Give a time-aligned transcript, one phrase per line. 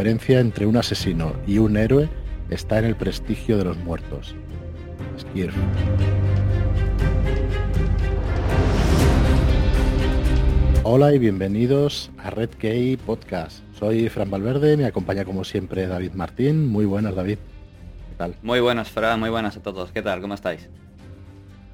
[0.00, 2.08] diferencia entre un asesino y un héroe
[2.48, 4.34] está en el prestigio de los muertos.
[10.84, 13.62] Hola y bienvenidos a Red Key Podcast.
[13.78, 16.66] Soy Fran Valverde, me acompaña como siempre David Martín.
[16.66, 17.36] Muy buenas, David.
[17.36, 18.36] ¿Qué tal?
[18.42, 19.92] Muy buenas, Fran, muy buenas a todos.
[19.92, 20.22] ¿Qué tal?
[20.22, 20.70] ¿Cómo estáis?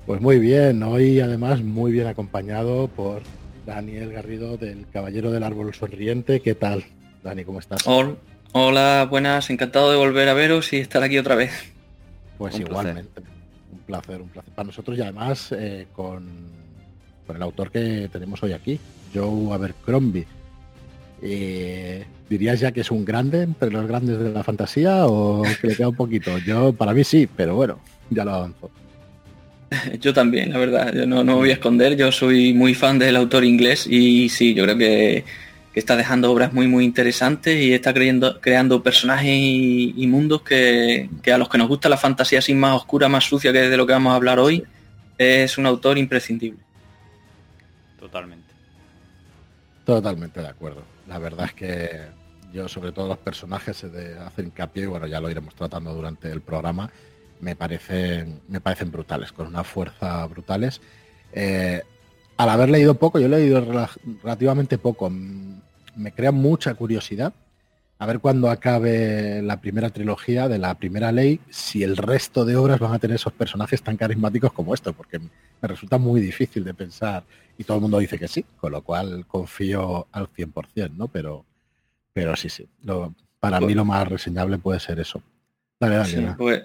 [0.05, 3.23] Pues muy bien, hoy además muy bien acompañado por
[3.65, 6.41] Daniel Garrido del Caballero del Árbol Sonriente.
[6.41, 6.85] ¿Qué tal,
[7.27, 7.45] Dani?
[7.45, 7.85] ¿Cómo estás?
[8.53, 11.51] Hola, buenas, encantado de volver a veros y estar aquí otra vez.
[12.39, 13.21] Pues igualmente,
[13.73, 16.25] un placer, un placer para nosotros y además eh, con,
[17.27, 18.79] con, el autor que tenemos hoy aquí,
[19.13, 20.25] Joe Abercrombie.
[21.21, 25.67] Eh, ¿Dirías ya que es un grande entre los grandes de la fantasía o que
[25.67, 26.39] le queda un poquito?
[26.39, 28.71] Yo, para mí sí, pero bueno, ya lo avanzo.
[30.01, 33.17] Yo también, la verdad, yo no, no voy a esconder, yo soy muy fan del
[33.17, 35.25] autor inglés y sí, yo creo que,
[35.81, 41.39] está dejando obras muy muy interesantes y está creyendo, creando personajes y, mundos que, a
[41.39, 43.93] los que nos gusta la fantasía así más oscura, más sucia que de lo que
[43.93, 44.65] vamos a hablar hoy,
[45.19, 46.61] es un autor imprescindible.
[48.01, 48.47] Totalmente.
[49.85, 50.83] Totalmente de acuerdo.
[51.07, 52.01] La verdad es que
[52.55, 55.93] yo sobre todo los personajes se de hacen hincapié, y bueno, ya lo iremos tratando
[55.93, 56.91] durante el programa,
[57.41, 60.81] me parecen, me parecen brutales, con una fuerza brutales.
[61.33, 61.83] Eh,
[62.39, 63.61] al haber leído poco, yo he leído
[64.23, 65.11] relativamente poco,
[65.97, 67.33] me crea mucha curiosidad
[67.99, 72.55] a ver cuando acabe la primera trilogía de la primera ley, si el resto de
[72.55, 75.29] obras van a tener esos personajes tan carismáticos como esto, porque me
[75.69, 77.25] resulta muy difícil de pensar
[77.57, 81.09] y todo el mundo dice que sí, con lo cual confío al 100%, ¿no?
[81.09, 81.47] Pero,
[82.13, 82.69] pero sí, sí,
[83.41, 85.23] para mí lo más reseñable puede ser eso.
[85.81, 86.63] Dale, dale, pues,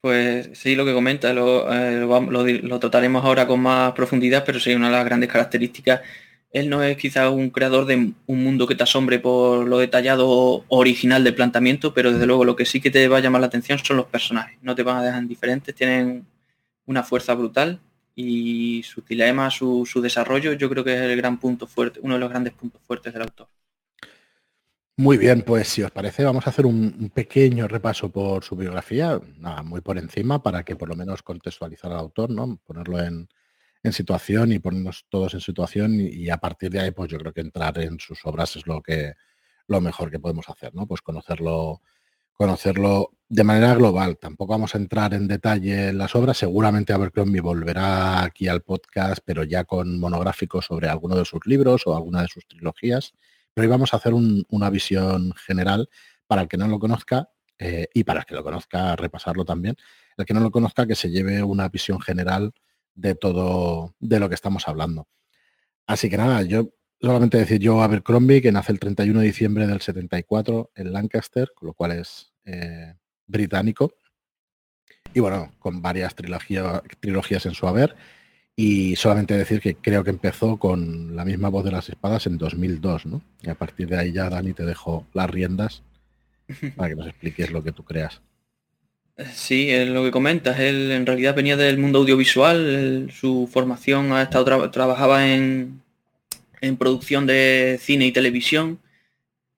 [0.00, 4.74] pues sí, lo que comenta, lo, eh, lo, trataremos ahora con más profundidad, pero sí,
[4.74, 6.00] una de las grandes características,
[6.52, 10.64] él no es quizá un creador de un mundo que te asombre por lo detallado
[10.68, 13.46] original del planteamiento, pero desde luego lo que sí que te va a llamar la
[13.46, 14.58] atención son los personajes.
[14.62, 16.26] No te van a dejar indiferentes, tienen
[16.86, 17.80] una fuerza brutal
[18.16, 22.14] y su dilema, su, su desarrollo, yo creo que es el gran punto fuerte, uno
[22.14, 23.48] de los grandes puntos fuertes del autor.
[24.96, 29.18] Muy bien, pues si os parece vamos a hacer un, pequeño repaso por su biografía,
[29.38, 32.58] nada, muy por encima, para que por lo menos contextualizar al autor, ¿no?
[32.66, 33.26] Ponerlo en,
[33.92, 37.40] situación y ponernos todos en situación y, a partir de ahí pues yo creo que
[37.40, 39.14] entrar en sus obras es lo que
[39.66, 40.86] lo mejor que podemos hacer, ¿no?
[40.86, 41.80] Pues conocerlo
[42.40, 44.16] conocerlo de manera global.
[44.16, 46.38] Tampoco vamos a entrar en detalle en las obras.
[46.38, 51.86] Seguramente Abercrombie volverá aquí al podcast, pero ya con monográficos sobre alguno de sus libros
[51.86, 53.12] o alguna de sus trilogías.
[53.52, 55.90] Pero hoy vamos a hacer una visión general
[56.26, 59.76] para el que no lo conozca eh, y para el que lo conozca, repasarlo también.
[60.16, 62.54] El que no lo conozca, que se lleve una visión general
[62.94, 65.08] de todo, de lo que estamos hablando.
[65.86, 66.70] Así que nada, yo
[67.00, 71.68] solamente decir yo Abercrombie, que nace el 31 de diciembre del 74 en Lancaster, con
[71.68, 72.94] lo cual es eh,
[73.26, 73.92] británico.
[75.14, 77.96] Y bueno, con varias trilogías en su haber.
[78.54, 82.36] Y solamente decir que creo que empezó con la misma voz de las espadas en
[82.36, 83.22] 2002, ¿no?
[83.40, 85.82] Y a partir de ahí ya, Dani, te dejo las riendas
[86.76, 88.20] para que nos expliques lo que tú creas.
[89.34, 90.58] Sí, es lo que comentas.
[90.60, 93.10] Él en realidad venía del mundo audiovisual.
[93.12, 95.82] su formación ha estado trabajaba en,
[96.60, 98.78] en producción de cine y televisión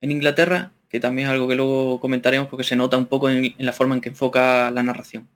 [0.00, 3.54] en Inglaterra, que también es algo que luego comentaremos porque se nota un poco en
[3.58, 5.28] la forma en que enfoca la narración.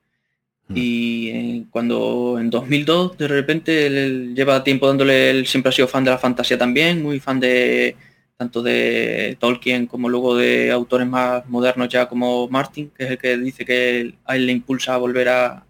[0.67, 0.73] Mm.
[0.75, 5.87] Y eh, cuando en 2002 de repente él, lleva tiempo dándole, él siempre ha sido
[5.87, 7.95] fan de la fantasía también, muy fan de
[8.37, 13.17] tanto de Tolkien como luego de autores más modernos ya como Martin, que es el
[13.17, 15.65] que dice que a él le impulsa a volver a,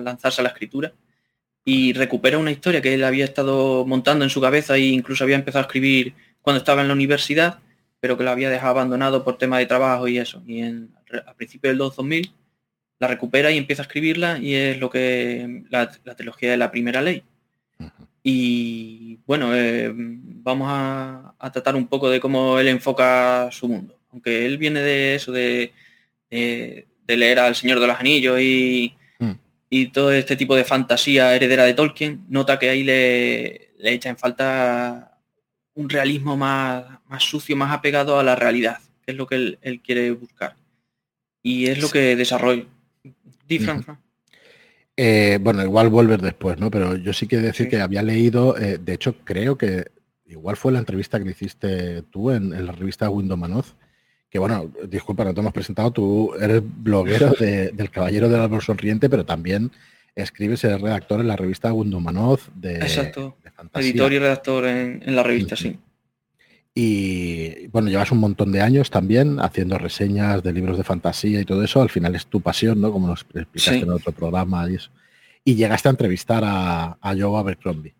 [0.00, 0.92] lanzarse a la escritura.
[1.64, 5.36] Y recupera una historia que él había estado montando en su cabeza e incluso había
[5.36, 7.60] empezado a escribir cuando estaba en la universidad,
[8.00, 10.42] pero que lo había dejado abandonado por tema de trabajo y eso.
[10.46, 10.90] Y en,
[11.26, 12.32] a principios del 2000
[12.98, 16.70] la recupera y empieza a escribirla y es lo que la, la trilogía de la
[16.70, 17.24] primera ley.
[18.22, 23.98] Y bueno, eh, vamos a, tratar un poco de cómo él enfoca su mundo.
[24.12, 25.72] Aunque él viene de eso, de,
[26.30, 29.32] de, leer al Señor de los Anillos y, mm.
[29.70, 34.08] y, todo este tipo de fantasía heredera de Tolkien, nota que ahí le, le echa
[34.08, 35.18] en falta
[35.74, 39.58] un realismo más, más sucio, más apegado a la realidad, que es lo que él,
[39.62, 40.54] él quiere buscar.
[41.42, 42.66] Y es lo que desarrolla,
[45.04, 46.70] eh, bueno, igual volver después, ¿no?
[46.70, 49.90] Pero yo sí quiero decir que había leído, eh, de hecho creo que
[50.26, 53.74] igual fue la entrevista que le hiciste tú en, la revista Window Manoz,
[54.30, 59.10] que bueno, disculpa, no te hemos presentado, tú eres bloguero del Caballero del Árbol Sonriente,
[59.10, 59.72] pero también
[60.14, 63.36] escribes, eres redactor en la revista Window Manoz de, Exacto.
[63.74, 65.80] editor y redactor en, la revista, sí.
[66.74, 71.44] Y bueno, llevas un montón de años también haciendo reseñas de libros de fantasía y
[71.44, 71.82] todo eso.
[71.82, 72.90] Al final es tu pasión, ¿no?
[72.90, 74.90] Como nos explicaste en otro programa y eso.
[75.44, 77.94] Y llegaste a entrevistar a, a Joe Abercrombie.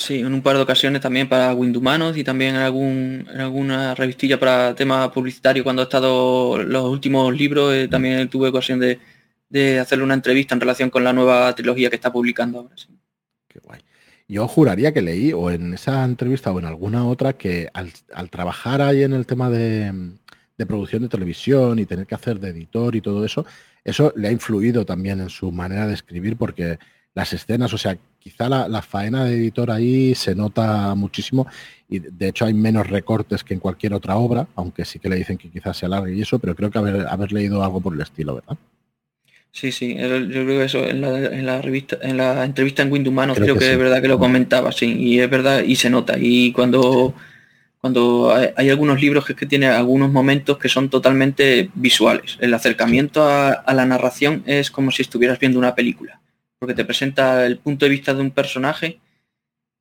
[0.00, 3.94] Sí, en un par de ocasiones también para Windumanos y también en, algún, en alguna
[3.94, 7.74] revistilla para temas publicitarios cuando he estado los últimos libros.
[7.74, 8.98] Eh, también tuve ocasión de,
[9.50, 12.76] de, hacerle una entrevista en relación con la nueva trilogía que está publicando ahora.
[12.76, 12.88] Sí.
[14.30, 18.30] Yo juraría que leí, o en esa entrevista o en alguna otra, que al, al
[18.30, 19.92] trabajar ahí en el tema de,
[20.56, 23.44] de, producción de televisión y tener que hacer de editor y todo eso,
[23.82, 26.78] eso le ha influido también en su manera de escribir porque
[27.12, 31.48] las escenas, o sea, quizá la, la, faena de editor ahí se nota muchísimo
[31.88, 35.16] y de hecho hay menos recortes que en cualquier otra obra, aunque sí que le
[35.16, 37.94] dicen que quizás se alargue y eso, pero creo que haber, haber leído algo por
[37.94, 38.56] el estilo, ¿verdad?
[39.52, 42.92] Sí, sí, yo creo que eso en la, en la revista, en la entrevista en
[42.92, 43.70] Windumanos creo, creo que, sí.
[43.72, 46.16] es verdad que lo comentaba, sí, y es verdad, y se nota.
[46.18, 47.14] Y cuando
[47.80, 52.36] cuando hay, hay algunos libros que, que tiene algunos momentos que son totalmente visuales.
[52.40, 56.20] El acercamiento a, a la narración es como si estuvieras viendo una película
[56.60, 59.00] porque te presenta el punto de vista de un personaje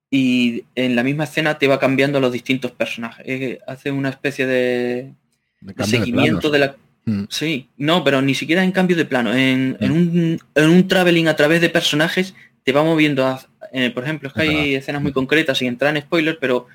[0.09, 3.23] y en la misma escena te va cambiando los distintos personajes.
[3.27, 5.13] Eh, hace una especie de,
[5.59, 6.75] de, de seguimiento de, la...
[7.09, 7.23] Mm.
[7.29, 9.33] Sí, no, pero ni siquiera en cambio de plano.
[9.33, 9.83] En, mm.
[9.83, 13.41] en, un, en un traveling a través de personajes te va moviendo a...
[13.71, 14.73] Eh, por ejemplo, es que es hay verdad.
[14.73, 16.67] escenas muy concretas sin entrar en spoilers, pero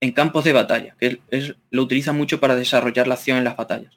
[0.00, 3.56] en campos de batalla, que es, lo utiliza mucho para desarrollar la acción en las
[3.56, 3.92] batallas.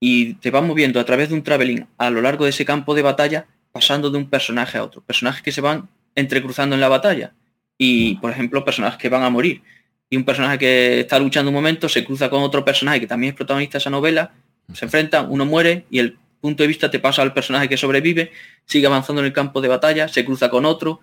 [0.00, 2.94] Y te va moviendo a través de un traveling a lo largo de ese campo
[2.94, 5.02] de batalla pasando de un personaje a otro.
[5.02, 7.32] Personajes que se van entrecruzando en la batalla.
[7.76, 9.62] Y, por ejemplo, personajes que van a morir.
[10.10, 13.32] Y un personaje que está luchando un momento se cruza con otro personaje que también
[13.32, 14.32] es protagonista de esa novela,
[14.72, 18.32] se enfrentan, uno muere y el punto de vista te pasa al personaje que sobrevive,
[18.64, 21.00] sigue avanzando en el campo de batalla, se cruza con otro,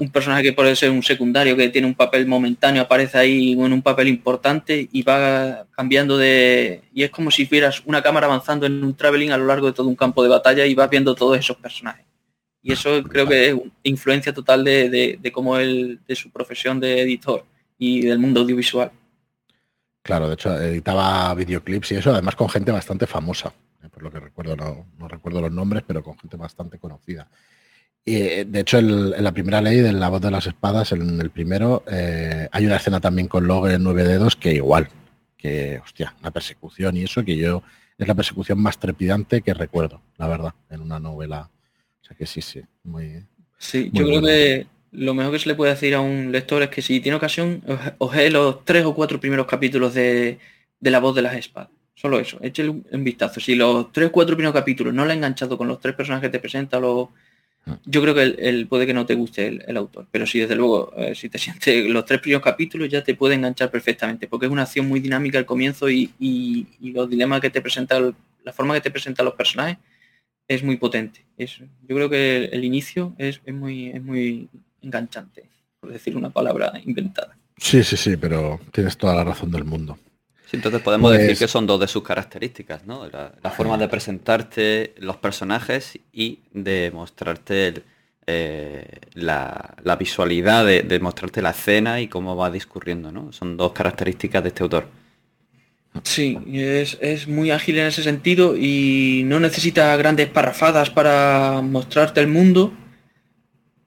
[0.00, 3.72] un personaje que puede ser un secundario que tiene un papel momentáneo, aparece ahí en
[3.72, 6.82] un papel importante y va cambiando de...
[6.92, 9.72] Y es como si vieras una cámara avanzando en un traveling a lo largo de
[9.72, 12.04] todo un campo de batalla y vas viendo todos esos personajes.
[12.62, 16.80] Y eso creo que es influencia total de, de, de cómo él, de su profesión
[16.80, 17.44] de editor
[17.78, 18.90] y del mundo audiovisual.
[20.02, 23.52] Claro, de hecho editaba videoclips y eso, además con gente bastante famosa,
[23.82, 27.28] eh, por lo que recuerdo, no, no recuerdo los nombres, pero con gente bastante conocida.
[28.04, 30.92] Y, eh, de hecho, el, en la primera ley de la voz de las espadas,
[30.92, 34.88] en el primero, eh, hay una escena también con Log en nueve dedos que igual,
[35.36, 37.62] que, hostia, una persecución y eso, que yo
[37.98, 41.50] es la persecución más trepidante que recuerdo, la verdad, en una novela.
[42.00, 43.26] O sea que sí, sí, muy.
[43.58, 46.62] Sí, muy yo creo que lo mejor que se le puede decir a un lector
[46.62, 47.62] es que si tiene ocasión,
[47.98, 50.38] oje los tres o cuatro primeros capítulos de,
[50.80, 51.70] de La voz de las espadas.
[51.94, 53.40] Solo eso, échale un, vistazo.
[53.40, 56.28] Si los tres o cuatro primeros capítulos no le ha enganchado con los tres personajes
[56.28, 57.08] que te presenta, los
[57.84, 60.38] yo creo que el, el, puede que no te guste el, el autor, pero sí,
[60.38, 64.28] desde luego, eh, si te sientes los tres primeros capítulos ya te puede enganchar perfectamente,
[64.28, 67.60] porque es una acción muy dinámica al comienzo y, y, y los dilemas que te
[67.60, 69.78] presenta, la forma que te presenta los personajes
[70.46, 71.26] es muy potente.
[71.36, 74.48] Es, yo creo que el, el inicio es, es, muy, es muy
[74.82, 75.44] enganchante,
[75.80, 77.36] por decir una palabra inventada.
[77.56, 79.98] Sí, sí, sí, pero tienes toda la razón del mundo.
[80.46, 81.20] Sí, entonces podemos pues...
[81.20, 83.06] decir que son dos de sus características, ¿no?
[83.08, 87.82] La, la forma de presentarte los personajes y de mostrarte el,
[88.26, 93.32] eh, la, la, visualidad, de, de, mostrarte la escena y cómo va discurriendo, ¿no?
[93.32, 94.86] Son dos características de este autor.
[96.02, 102.20] Sí, es, es muy ágil en ese sentido y no necesita grandes parrafadas para mostrarte
[102.20, 102.72] el mundo,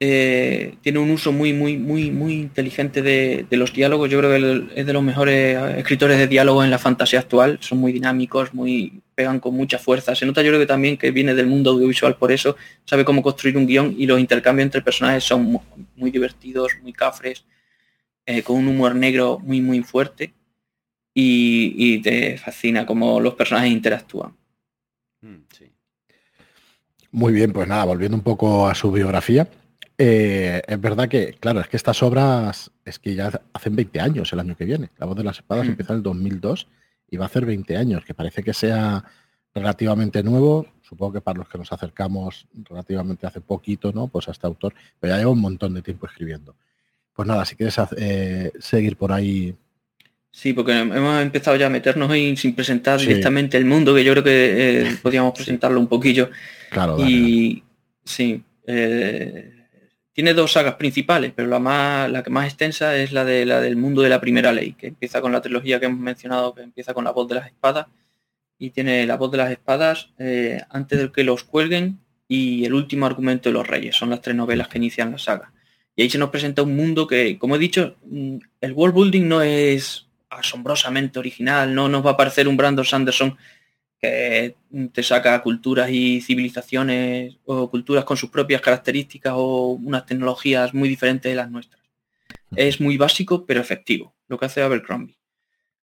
[0.04, 4.10] eh, tiene un uso muy, muy, muy, muy inteligente de, de, los diálogos.
[4.10, 7.58] Yo creo que es de los mejores escritores de diálogo en la fantasía actual.
[7.60, 10.16] Son muy dinámicos, muy pegan con mucha fuerza.
[10.16, 13.22] Se nota yo creo que también que viene del mundo audiovisual por eso, sabe cómo
[13.22, 15.60] construir un guion y los intercambios entre personajes son muy,
[15.94, 17.44] muy divertidos, muy cafres,
[18.26, 20.34] eh, con un humor negro muy, muy fuerte.
[21.14, 24.34] Y, y, te fascina cómo los personajes interactúan.
[25.20, 25.70] Mm, sí.
[27.12, 29.46] Muy bien, pues nada, volviendo un poco a su biografía.
[29.98, 34.32] Eh, es verdad que, claro, es que estas obras es que ya hacen 20 años
[34.32, 34.90] el año que viene.
[34.98, 35.70] La voz de las espadas mm.
[35.70, 36.68] empieza en el 2002
[37.10, 39.04] y va a hacer 20 años, que parece que sea
[39.54, 40.66] relativamente nuevo.
[40.82, 44.08] Supongo que para los que nos acercamos relativamente hace poquito, ¿no?
[44.08, 46.56] Pues a este autor, pero ya lleva un montón de tiempo escribiendo.
[47.14, 49.54] Pues nada, si quieres eh, seguir por ahí.
[50.30, 53.06] Sí, porque hemos empezado ya a meternos ahí sin presentar sí.
[53.06, 56.30] directamente el mundo, que yo creo que eh, podíamos presentarlo un poquillo.
[56.70, 57.64] Claro, dale, y dale.
[58.04, 58.42] sí.
[58.66, 59.61] Eh,
[60.12, 63.60] tiene dos sagas principales, pero la más la que más extensa es la de la
[63.60, 66.62] del mundo de la primera ley, que empieza con la trilogía que hemos mencionado, que
[66.62, 67.86] empieza con la voz de las espadas
[68.58, 72.74] y tiene la voz de las espadas eh, antes de que los cuelguen y el
[72.74, 73.96] último argumento de los reyes.
[73.96, 75.52] Son las tres novelas que inician la saga.
[75.96, 79.28] Y ahí se nos presenta un mundo que, como he dicho, mm, el world building
[79.28, 83.36] no es asombrosamente original, no nos va a parecer un Brandon Sanderson
[84.02, 84.56] que
[84.92, 90.88] te saca culturas y civilizaciones o culturas con sus propias características o unas tecnologías muy
[90.88, 91.80] diferentes de las nuestras.
[92.56, 95.16] Es muy básico pero efectivo, lo que hace Abercrombie.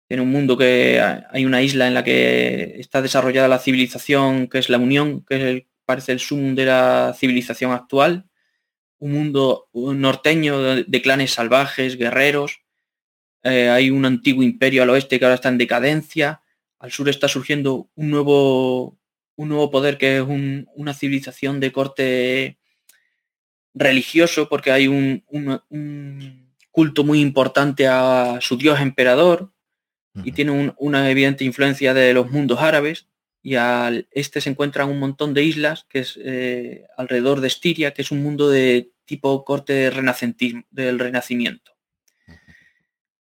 [0.09, 0.99] En un mundo que
[1.31, 5.67] hay una isla en la que está desarrollada la civilización, que es la Unión, que
[5.85, 8.25] parece el sum de la civilización actual,
[8.99, 12.63] un mundo norteño de, clanes salvajes, guerreros,
[13.43, 16.41] eh, hay un antiguo imperio al oeste que ahora está en decadencia,
[16.79, 18.99] al sur está surgiendo un nuevo,
[19.37, 20.25] un nuevo poder que es
[20.75, 22.59] una civilización de corte
[23.75, 25.23] religioso, porque hay un,
[26.71, 29.53] culto muy importante a su dios emperador
[30.25, 33.07] y tiene una evidente influencia de los mundos árabes.
[33.43, 37.93] Y al este se encuentran un montón de islas, que es eh, alrededor de Estiria,
[37.93, 41.77] que es un mundo de tipo corte renacentismo, del renacimiento.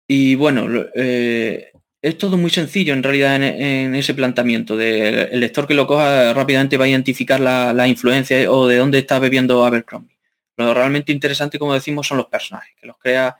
[0.07, 1.73] Y bueno, eh,
[2.03, 4.75] es todo muy sencillo en realidad en, ese planteamiento.
[4.75, 9.00] De, el lector que lo coja rápidamente va a identificar la, influencia o de dónde
[9.00, 10.17] está bebiendo Abercrombie.
[10.57, 13.38] Lo realmente interesante, como decimos, son los personajes, que los crea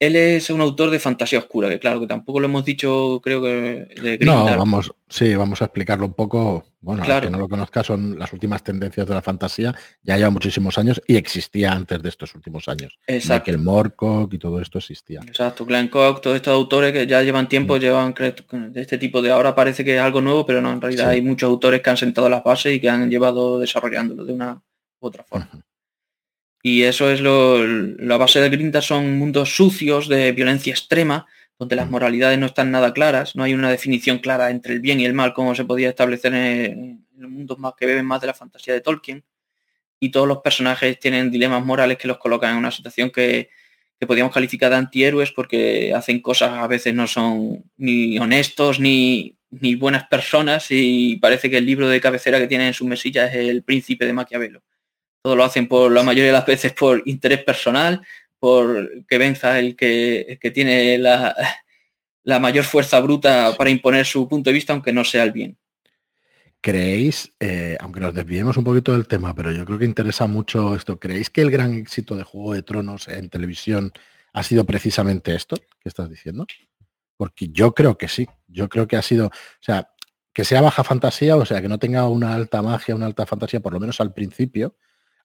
[0.00, 3.42] él es un autor de fantasía oscura, que claro, que tampoco lo hemos dicho, creo
[3.42, 6.64] que de No, vamos, sí, vamos a explicarlo un poco.
[6.80, 7.26] Bueno, claro.
[7.26, 11.02] que no lo conozca, son las últimas tendencias de la fantasía, ya lleva muchísimos años
[11.08, 12.96] y existía antes de estos últimos años.
[13.04, 13.50] Exacto.
[13.50, 15.20] el Morcock y todo esto existía.
[15.26, 19.32] Exacto, Glenn Cock, todos estos autores que ya llevan tiempo, llevan de este tipo de
[19.32, 21.96] ahora parece que es algo nuevo, pero no, en realidad hay muchos autores que han
[21.96, 24.62] sentado las bases y que han llevado desarrollándolo de una
[25.00, 25.50] u otra forma.
[26.68, 31.26] Y eso es lo, la base de Grinda son mundos sucios de violencia extrema,
[31.58, 35.00] donde las moralidades no están nada claras, no hay una definición clara entre el bien
[35.00, 38.26] y el mal como se podía establecer en, los mundos más que beben más de
[38.26, 39.24] la fantasía de Tolkien.
[39.98, 43.48] Y todos los personajes tienen dilemas morales que los colocan en una situación que,
[43.98, 49.38] que podríamos calificar de antihéroes porque hacen cosas a veces no son ni honestos ni,
[49.48, 53.26] ni buenas personas y parece que el libro de cabecera que tienen en su mesilla
[53.26, 54.62] es el príncipe de Maquiavelo.
[55.22, 58.06] Todo lo hacen por la mayoría de las veces por interés personal,
[58.38, 61.34] por que venza el que, que tiene la,
[62.22, 65.58] la mayor fuerza bruta para imponer su punto de vista, aunque no sea el bien.
[66.60, 70.74] ¿Creéis, eh, aunque nos desviemos un poquito del tema, pero yo creo que interesa mucho
[70.74, 73.92] esto, ¿creéis que el gran éxito de Juego de Tronos en televisión
[74.32, 76.46] ha sido precisamente esto que estás diciendo?
[77.16, 79.90] Porque yo creo que sí, yo creo que ha sido, o sea,
[80.32, 83.60] que sea baja fantasía, o sea, que no tenga una alta magia, una alta fantasía,
[83.60, 84.76] por lo menos al principio,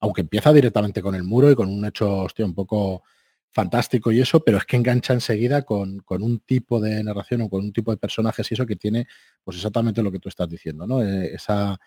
[0.03, 3.03] aunque empieza directamente con el muro y con un hecho, hostia, un poco
[3.51, 7.63] fantástico y eso, pero es que engancha enseguida con, un tipo de narración o con
[7.63, 9.07] un tipo de personajes y eso que tiene
[9.45, 11.01] pues exactamente lo que tú estás diciendo, ¿no?
[11.01, 11.79] Eh, esa,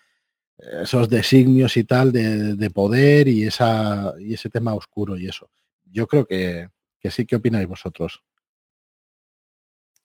[0.57, 5.51] esos designios y tal de, poder y, y ese tema oscuro y eso.
[5.85, 6.69] Yo creo que,
[6.99, 8.23] que sí, ¿qué opináis vosotros?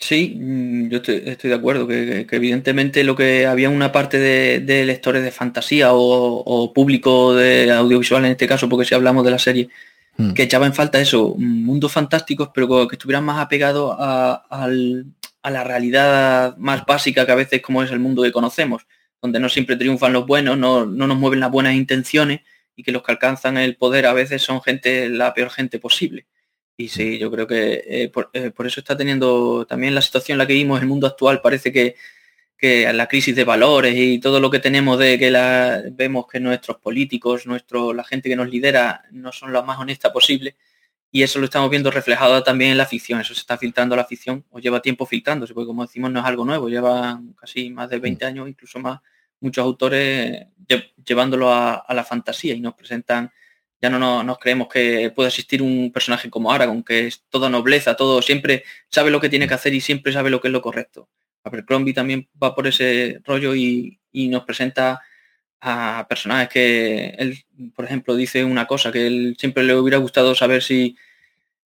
[0.03, 5.23] Sí, mm, yo estoy, de acuerdo, que, evidentemente lo que había una parte de, lectores
[5.23, 9.69] de fantasía o, público de audiovisual en este caso, porque si hablamos de la serie,
[10.17, 10.33] hmm.
[10.33, 14.69] que echaba en falta eso, mundos fantásticos, pero que estuvieran más apegados a,
[15.45, 18.85] la realidad más básica que a veces como es el mundo que conocemos,
[19.21, 22.41] donde no siempre triunfan los buenos, no, no nos mueven las buenas intenciones
[22.75, 26.27] y que los que alcanzan el poder a veces son gente, la peor gente posible.
[26.83, 30.39] Y sí, yo creo que eh, eh, por, eso está teniendo también la situación en
[30.39, 31.95] la que vimos, el mundo actual parece que,
[32.93, 36.79] la crisis de valores y todo lo que tenemos de que la, vemos que nuestros
[36.79, 40.57] políticos, nuestro, la gente que nos lidera no son la más honesta posible.
[41.11, 43.21] Y eso lo estamos viendo reflejado también en la ficción.
[43.21, 46.27] Eso se está filtrando la ficción o lleva tiempo filtrándose, porque como decimos no es
[46.27, 49.01] algo nuevo, lleva casi más de 20 años, incluso más,
[49.41, 50.47] muchos autores
[51.05, 53.31] llevándolo a la fantasía y nos presentan
[53.83, 57.97] ya no nos, creemos que pueda existir un personaje como Aragorn, que es toda nobleza,
[57.97, 60.63] todo, siempre sabe lo que tiene que hacer y siempre sabe lo que es lo
[60.63, 61.09] correcto.
[61.43, 65.01] Abercrombie también va por ese rollo y, nos presenta
[65.61, 70.35] a personajes que él, por ejemplo, dice una cosa que él siempre le hubiera gustado
[70.35, 70.97] saber si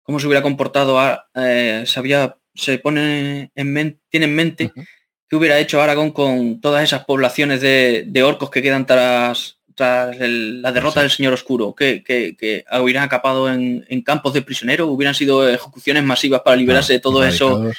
[0.03, 1.01] cómo se hubiera comportado,
[1.35, 4.73] eh, sabía, se pone en mente, tiene en mente
[5.29, 10.17] qué hubiera hecho Aragón con todas esas poblaciones de, de orcos que quedan tras tras
[10.19, 15.49] la derrota del Señor Oscuro, que, que, hubieran acapado en, campos de prisioneros, hubieran sido
[15.49, 17.71] ejecuciones masivas para liberarse de todo eso.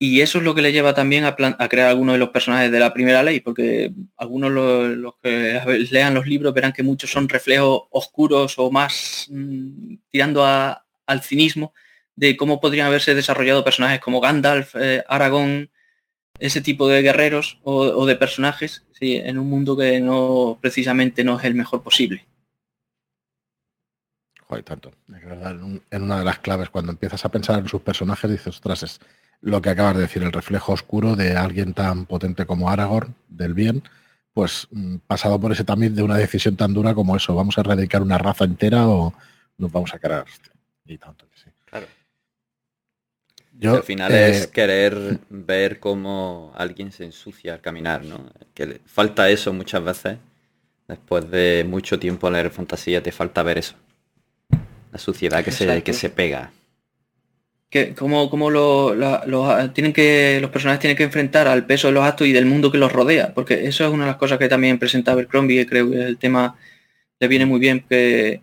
[0.00, 2.78] Y eso es lo que le lleva también a, crear algunos de los personajes de
[2.78, 5.60] la primera ley, porque algunos los, que
[5.90, 11.74] lean los libros verán que muchos son reflejos oscuros o más mm, tirando al cinismo
[12.14, 15.70] de cómo podrían haberse desarrollado personajes como Gandalf, eh, Aragón,
[16.38, 21.44] ese tipo de guerreros o, de personajes en un mundo que no precisamente no es
[21.44, 22.26] el mejor posible.
[24.46, 24.92] Joder, tanto.
[25.08, 29.00] en una de las claves, cuando empiezas a pensar en sus personajes, dices, ostras, es,
[29.40, 33.54] lo que acabas de decir, el reflejo oscuro de alguien tan potente como Aragorn, del
[33.54, 33.82] bien,
[34.32, 37.60] pues mm, pasado por ese tamiz de una decisión tan dura como eso, vamos a
[37.60, 39.14] erradicar una raza entera o
[39.56, 40.26] nos vamos a cargar.
[40.86, 41.50] Y tanto que sí.
[43.58, 48.30] Yo, al final es eh, querer ver cómo alguien se ensucia al caminar, ¿no?
[48.54, 50.18] Que falta eso muchas veces.
[50.86, 53.74] Después de mucho tiempo leer fantasía, te falta ver eso.
[54.92, 56.52] La suciedad que, se, que se pega
[57.70, 61.94] que como, como lo, los, tienen que, los personajes tienen que enfrentar al peso de
[61.94, 64.38] los actos y del mundo que los rodea, porque eso es una de las cosas
[64.38, 66.56] que también presenta Abercrombie, y creo que el tema
[67.20, 68.40] le viene muy bien, que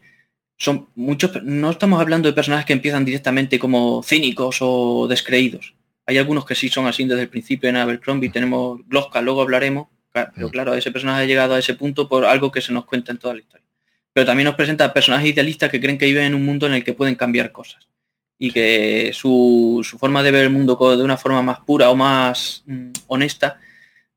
[0.57, 5.75] son muchos, no estamos hablando de personajes que empiezan directamente como cínicos o descreídos.
[6.05, 9.87] Hay algunos que sí son así desde el principio en Abercrombie, tenemos Gloska, luego hablaremos,
[10.11, 13.11] pero claro, ese personaje ha llegado a ese punto por algo que se nos cuenta
[13.11, 13.65] en toda la historia.
[14.13, 16.83] Pero también nos presenta personajes idealistas que creen que viven en un mundo en el
[16.85, 17.89] que pueden cambiar cosas
[18.37, 22.63] y que su, forma de ver el mundo de una forma más pura o más
[22.65, 23.59] mm, honesta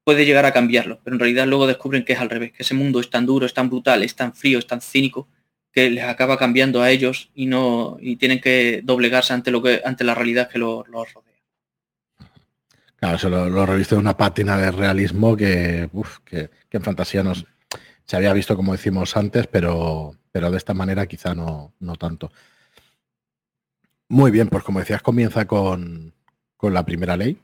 [0.04, 2.74] puede llegar a cambiarlo, pero en realidad luego descubren que es al revés, que ese
[2.74, 5.28] mundo es tan duro, es tan brutal, es tan frío, es tan cínico,
[5.72, 9.80] que les acaba cambiando a ellos y no y tienen que doblegarse ante lo que
[9.84, 11.28] ante la realidad que los rodea.
[12.96, 15.88] Claro, eso lo, lo reviste de una pátina de realismo que,
[16.24, 17.46] que, en fantasía nos
[18.04, 22.32] se había visto como decimos antes, pero, pero de esta manera quizá no, no tanto.
[24.08, 26.14] Muy bien, pues como decías, comienza con,
[26.62, 27.38] la primera ley,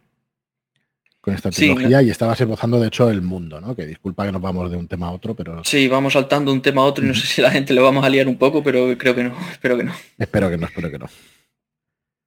[1.24, 3.74] con esta tecnología, y estabas esbozando de hecho el mundo, ¿no?
[3.74, 5.64] Que disculpa que nos vamos de un tema a otro, pero.
[5.64, 7.82] Sí, vamos saltando de un tema a otro y no sé si la gente lo
[7.82, 9.94] vamos a liar un poco, pero creo que no, espero que no.
[10.18, 11.06] Espero que no, espero que no.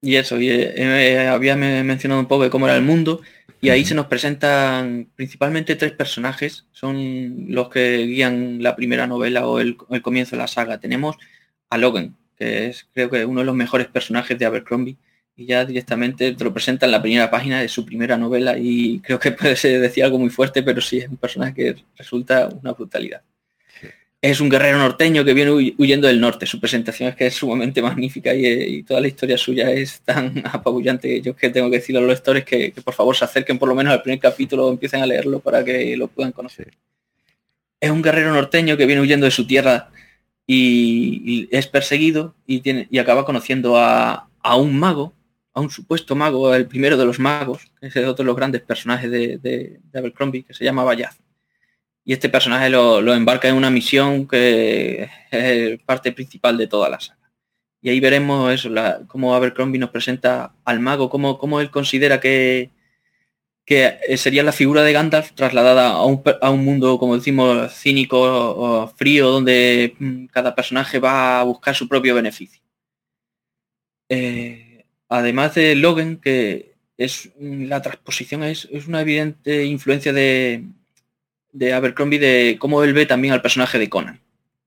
[0.02, 3.22] Y eso, y, eh, eh, había mencionado un poco de cómo era el mundo,
[3.62, 9.48] y ahí se nos presentan principalmente tres personajes, son los que guían la primera novela
[9.48, 10.80] o el, el comienzo de la saga.
[10.80, 11.18] Tenemos
[11.70, 14.98] a Logan, que es creo que uno de los mejores personajes de Abercrombie
[15.38, 19.00] y ya directamente te lo presenta en la primera página de su primera novela y
[19.00, 22.50] creo que puede ser decir algo muy fuerte, pero sí es un personaje que resulta
[22.62, 23.22] una brutalidad.
[24.20, 26.48] Es un guerrero norteño que viene huyendo del norte.
[26.48, 31.22] Su presentación es que es sumamente magnífica y, toda la historia suya es tan apabullante.
[31.22, 33.70] Yo que tengo que decirle a los lectores que, que, por favor se acerquen por
[33.70, 36.74] lo menos al primer capítulo o empiecen a leerlo para que lo puedan conocer.
[37.80, 39.92] Es un guerrero norteño que viene huyendo de su tierra
[40.48, 45.14] y, es perseguido y, tiene, y acaba conociendo a, un mago,
[45.58, 48.62] a un supuesto mago, el primero de los magos, que es otro de los grandes
[48.62, 51.18] personajes de, de, Abercrombie, que se llama Bayaz.
[52.06, 57.00] Y este personaje lo, embarca en una misión que es parte principal de toda la
[57.00, 57.32] saga.
[57.82, 62.20] Y ahí veremos eso, la, cómo Abercrombie nos presenta al mago, cómo, cómo él considera
[62.20, 62.70] que,
[63.66, 66.06] que sería la figura de Gandalf trasladada a
[66.52, 71.88] un, mundo, como decimos, cínico o frío, donde mm, cada personaje va a buscar su
[71.88, 72.62] propio beneficio.
[74.08, 74.67] Eh,
[75.10, 80.64] además de Logan, que es la transposición es, una evidente influencia de,
[81.52, 84.22] de Abercrombie de cómo él ve también al personaje de Conan.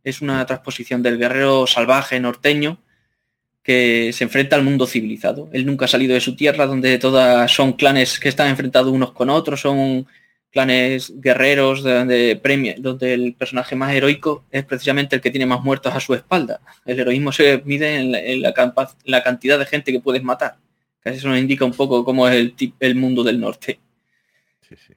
[0.05, 2.79] Es una transposición del guerrero salvaje norteño
[3.63, 5.51] que se enfrenta al mundo civilizado.
[5.53, 9.13] Él nunca ha salido de su tierra, donde todas son clanes que están enfrentados unos
[9.13, 10.07] con otros, son
[10.51, 15.63] clanes guerreros, donde, premia, donde el personaje más heroico es precisamente el que tiene más
[15.63, 16.61] muertos a su espalda.
[16.85, 20.57] El heroísmo se mide en la, cantidad de gente que puedes matar.
[21.01, 23.79] Casi eso nos indica un poco cómo es el, el mundo del norte.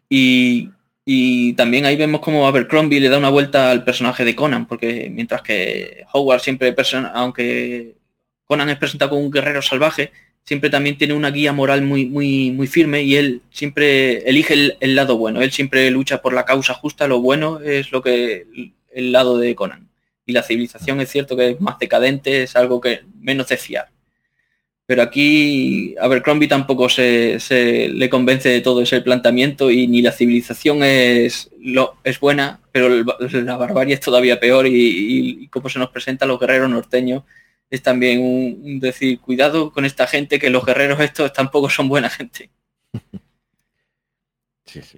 [0.09, 0.69] Y,
[1.05, 5.09] y, también ahí vemos como Abercrombie le da una vuelta al personaje de Conan, porque
[5.11, 6.75] mientras que Howard siempre,
[7.13, 7.95] aunque
[8.45, 10.11] Conan es presentado como un guerrero salvaje,
[10.43, 14.95] siempre también tiene una guía moral muy, muy, muy firme y él siempre elige el,
[14.95, 15.41] lado bueno.
[15.41, 18.45] Él siempre lucha por la causa justa, lo bueno es lo que
[18.91, 19.89] el, lado de Conan.
[20.25, 23.89] Y la civilización es cierto que es más decadente, es algo que menos de fiar.
[24.86, 27.39] Pero aquí Abercrombie tampoco se,
[27.93, 32.89] le convence de todo ese planteamiento y ni la civilización es, lo, es buena, pero
[32.89, 37.23] la barbarie es todavía peor y, y como se nos presenta a los guerreros norteños
[37.73, 42.09] es también un, decir, cuidado con esta gente, que los guerreros estos tampoco son buena
[42.09, 42.49] gente.
[44.65, 44.97] Sí, sí.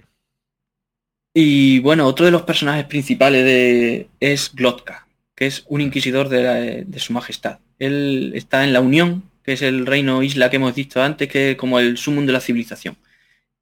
[1.34, 6.86] Y bueno, otro de los personajes principales de, es Glotka, que es un inquisidor de,
[6.98, 7.60] su majestad.
[7.78, 11.52] Él está en la Unión, que es el reino isla que hemos visto antes, que
[11.52, 12.96] es como el sumum de la civilización.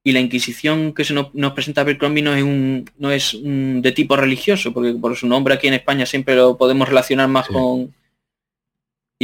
[0.03, 4.17] Y la Inquisición que se nos, presenta Abercrombie no es, un, no es de tipo
[4.17, 7.91] religioso, porque por su nombre aquí en España siempre lo podemos relacionar más con,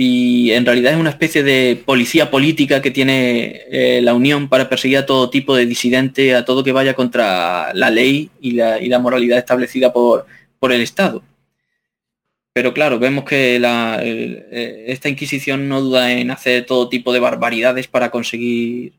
[0.02, 4.70] y en realidad es una especie de policía política que tiene eh, la Unión para
[4.70, 9.00] perseguir a todo tipo de disidente, a todo que vaya contra la ley y la,
[9.00, 10.26] moralidad establecida por,
[10.58, 11.22] por, el Estado.
[12.54, 17.90] Pero claro, vemos que eh, esta Inquisición no duda en hacer todo tipo de barbaridades
[17.90, 18.94] para conseguir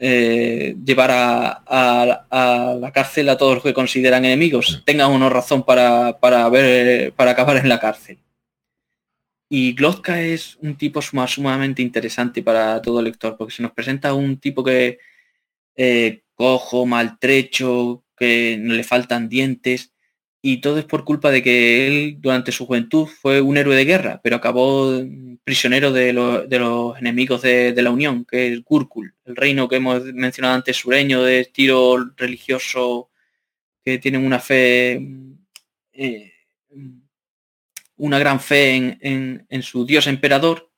[0.00, 6.18] eh, llevar a, la cárcel a todos los que consideran enemigos, tengan una razón para,
[6.18, 8.18] para, ver, para acabar en la cárcel.
[9.48, 14.38] Y Glodka es un tipo sumamente interesante para todo lector, porque se nos presenta un
[14.38, 14.98] tipo que
[15.76, 19.92] eh, cojo, maltrecho, que no le faltan dientes,
[20.42, 23.84] y todo es por culpa de que él durante su juventud fue un héroe de
[23.84, 25.02] guerra, pero acabó
[25.44, 30.54] prisionero de, los enemigos de, la Unión, que es Gurkul, el reino que hemos mencionado
[30.54, 33.10] antes, sureño, de estilo religioso,
[33.84, 35.00] que tienen una fe,
[35.92, 36.32] eh,
[37.98, 40.70] una gran fe en, su dios emperador.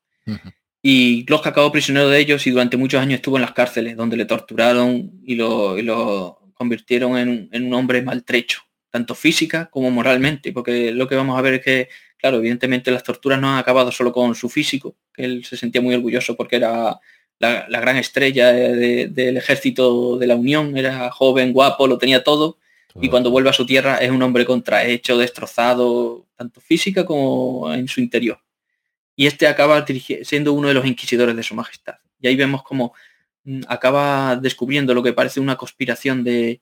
[0.83, 4.17] Y Glock acabó prisionero de ellos y durante muchos años estuvo en las cárceles, donde
[4.17, 11.09] le torturaron y lo, convirtieron en un hombre maltrecho tanto física como moralmente, porque lo
[11.09, 14.35] que vamos a ver es que, claro, evidentemente las torturas no han acabado solo con
[14.35, 16.99] su físico, que él se sentía muy orgulloso porque era
[17.39, 22.59] la, gran estrella del ejército de la Unión, era joven, guapo, lo tenía todo,
[23.01, 27.89] y cuando vuelve a su tierra es un hombre contrahecho, destrozado, tanto física como en
[27.89, 28.41] su interior.
[29.17, 29.85] Y este acaba
[30.23, 31.97] siendo uno de los inquisidores de su majestad.
[32.21, 32.95] Y ahí vemos como
[33.45, 36.61] mm, acaba descubriendo lo que parece una conspiración de,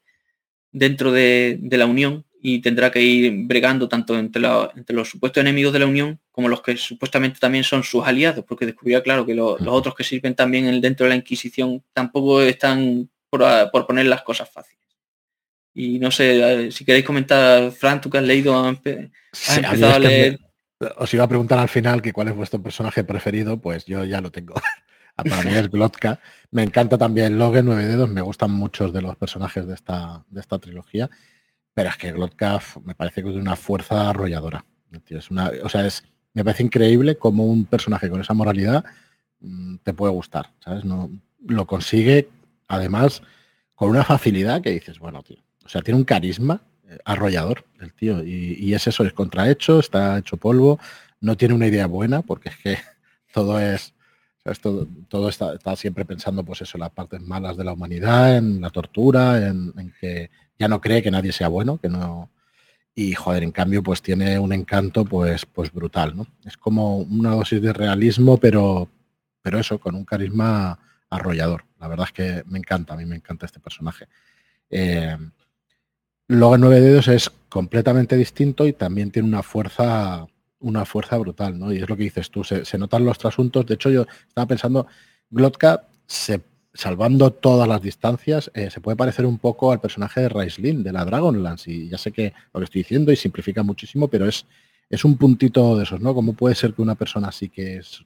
[0.72, 4.42] dentro de, la Unión y tendrá que ir bregando tanto entre,
[4.76, 8.44] entre, los supuestos enemigos de la Unión como los que supuestamente también son sus aliados,
[8.44, 13.10] porque descubrirá claro que los otros que sirven también dentro de la Inquisición tampoco están
[13.30, 14.78] por, poner las cosas fáciles.
[15.78, 18.76] Y no sé, si queréis comentar, Fran, tú que has leído, has
[19.56, 20.40] empezado a leer...
[20.96, 24.20] os iba a preguntar al final que cuál es vuestro personaje preferido, pues yo ya
[24.20, 24.54] lo tengo.
[25.14, 26.18] para mí es Glotka.
[26.50, 30.40] Me encanta también Logan, Nueve Dedos, me gustan muchos de los personajes de esta, de
[30.40, 31.08] esta trilogía,
[31.74, 34.64] pero es que Glotka me parece que es de una fuerza arrolladora.
[35.08, 36.02] Es una, o sea, es,
[36.34, 38.84] me parece increíble como un personaje con esa moralidad
[39.38, 40.84] mm, te puede gustar, ¿sabes?
[40.84, 41.08] No,
[41.46, 42.28] lo consigue,
[42.66, 43.22] además,
[43.76, 47.92] con una facilidad que dices, bueno, tío, o sea, tiene un carisma eh, arrollador el
[47.92, 50.80] tío, y, es eso, es contrahecho, está hecho polvo,
[51.20, 52.78] no tiene una idea buena, porque es que
[53.34, 53.92] todo es
[54.46, 58.70] esto, todo está, siempre pensando, pues eso, las partes malas de la humanidad, en la
[58.70, 62.30] tortura, en, que ya no cree que nadie sea bueno, que no.
[62.94, 66.26] Y joder, en cambio, pues tiene un encanto, pues, pues brutal, ¿no?
[66.46, 68.88] Es como una dosis de realismo, pero,
[69.42, 70.78] pero eso, con un carisma
[71.10, 71.66] arrollador.
[71.78, 74.08] La verdad es que me encanta, a mí me encanta este personaje.
[74.70, 75.14] Eh,
[76.28, 80.26] en Nueve Dedos es completamente distinto y también tiene una fuerza
[80.60, 81.72] una fuerza brutal, ¿no?
[81.72, 83.66] Y es lo que dices tú, se, notan los trasuntos.
[83.66, 84.86] De hecho, yo estaba pensando,
[85.30, 85.84] Glotka,
[86.74, 90.92] salvando todas las distancias, eh, se puede parecer un poco al personaje de Raislin, de
[90.92, 91.70] la Dragonlance.
[91.70, 94.46] Y ya sé que lo que estoy diciendo y simplifica muchísimo, pero es,
[94.90, 96.14] es un puntito de esos, ¿no?
[96.14, 98.04] ¿Cómo puede ser que una persona así que es,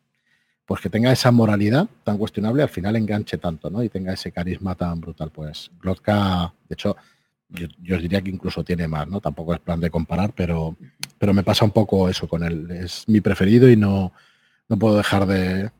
[0.66, 3.82] pues que tenga esa moralidad tan cuestionable, al final enganche tanto, ¿no?
[3.82, 5.30] Y tenga ese carisma tan brutal.
[5.30, 6.96] Pues Glotka, de hecho,
[7.52, 9.20] yo, os diría que incluso tiene más, ¿no?
[9.20, 10.76] Tampoco es plan de comparar, pero,
[11.18, 12.70] pero me pasa un poco eso con él.
[12.70, 14.12] Es mi preferido y no,
[14.68, 15.70] no puedo dejar de,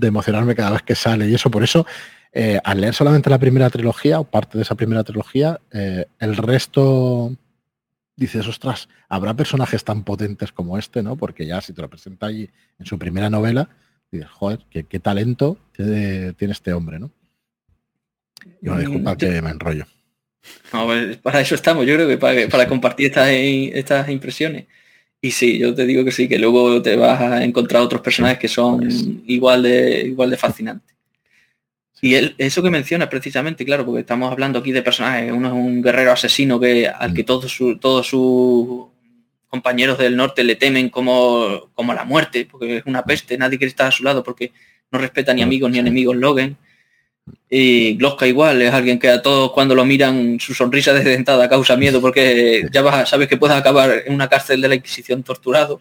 [0.00, 1.28] emocionarme cada vez que sale.
[1.28, 1.86] Y eso, por eso,
[2.32, 6.36] eh, al leer solamente la primera trilogía o parte de esa primera trilogía, eh, el
[6.36, 7.36] resto
[8.16, 11.16] dices, ostras, habrá personajes tan potentes como este, ¿no?
[11.16, 13.68] Porque ya si te lo presenta allí en su primera novela,
[14.10, 17.10] dices, joder, qué, talento tiene, este hombre, ¿no?
[18.60, 19.86] Y bueno, disculpa mm, que me enrollo.
[20.70, 24.66] Pues, para eso estamos, yo creo que para, compartir estas, estas impresiones.
[25.20, 28.38] Y sí, yo te digo que sí, que luego te vas a encontrar otros personajes
[28.38, 30.92] que son igual de, igual de fascinantes.
[32.04, 35.80] Y eso que menciona precisamente, claro, porque estamos hablando aquí de personajes, uno es un
[35.80, 37.26] guerrero asesino que al que mm.
[37.26, 38.88] todos, todos sus
[39.46, 43.68] compañeros del norte le temen como, como la muerte, porque es una peste, nadie quiere
[43.68, 44.50] estar a su lado porque
[44.90, 46.56] no respeta ni amigos ni enemigos Logan.
[47.48, 51.76] Y Gloska igual, es alguien que a todos cuando lo miran su sonrisa desdentada causa
[51.76, 55.80] miedo porque ya vas, sabes que puedes acabar en una cárcel de la Inquisición torturado.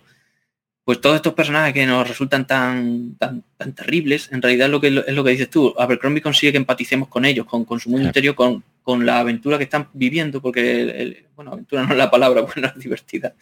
[0.84, 4.88] Pues todos estos personajes que nos resultan tan, tan, tan terribles, en realidad lo que
[4.88, 8.08] es lo que dices tú, Abercrombie consigue que empaticemos con ellos, con, con su mundo
[8.08, 12.42] interior, con, con la aventura que están viviendo, porque, bueno, aventura no es la palabra,
[12.56, 13.34] bueno, es divertida.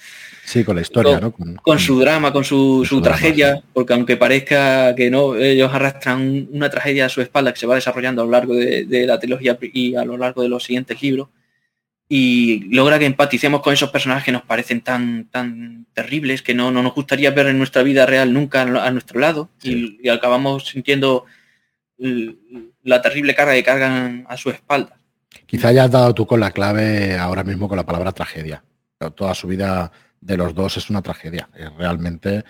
[0.43, 1.62] Sí, con la historia, con, ¿no?
[1.62, 6.69] Con, su drama, con su, su, tragedia, porque aunque parezca que no, ellos arrastran una
[6.69, 9.95] tragedia a su espalda que se va desarrollando a lo largo de, la trilogía y
[9.95, 11.30] a lo largo de los siguientes libros,
[12.12, 16.72] y logra que empaticemos con esos personajes que nos parecen tan, tan terribles, que no,
[16.72, 21.26] nos gustaría ver en nuestra vida real nunca a nuestro lado, y, y acabamos sintiendo
[22.84, 24.98] la terrible carga que cargan a su espalda.
[25.45, 28.63] Quizá hayas dado tú con la clave ahora mismo con la palabra tragedia.
[29.15, 31.50] Toda su vida de los dos es una tragedia.
[31.56, 32.43] Es realmente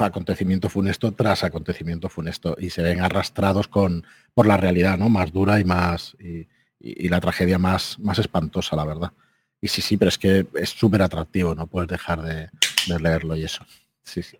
[0.00, 5.08] acontecimiento funesto tras acontecimiento funesto y se ven arrastrados con, por la realidad, ¿no?
[5.08, 6.46] Más dura y más y,
[6.82, 9.12] la tragedia más, más espantosa, la verdad.
[9.60, 12.50] Y sí, sí, pero es que es súper atractivo, no puedes dejar de,
[12.88, 13.64] de, leerlo y eso.
[14.02, 14.36] Sí, sí.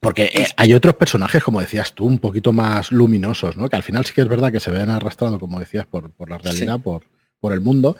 [0.00, 3.68] Porque eh, hay otros personajes, como decías tú, un poquito más luminosos, ¿no?
[3.68, 6.30] Que al final sí que es verdad que se ven arrastrados, como decías, por, por
[6.30, 7.02] la realidad, por,
[7.40, 7.96] por el mundo,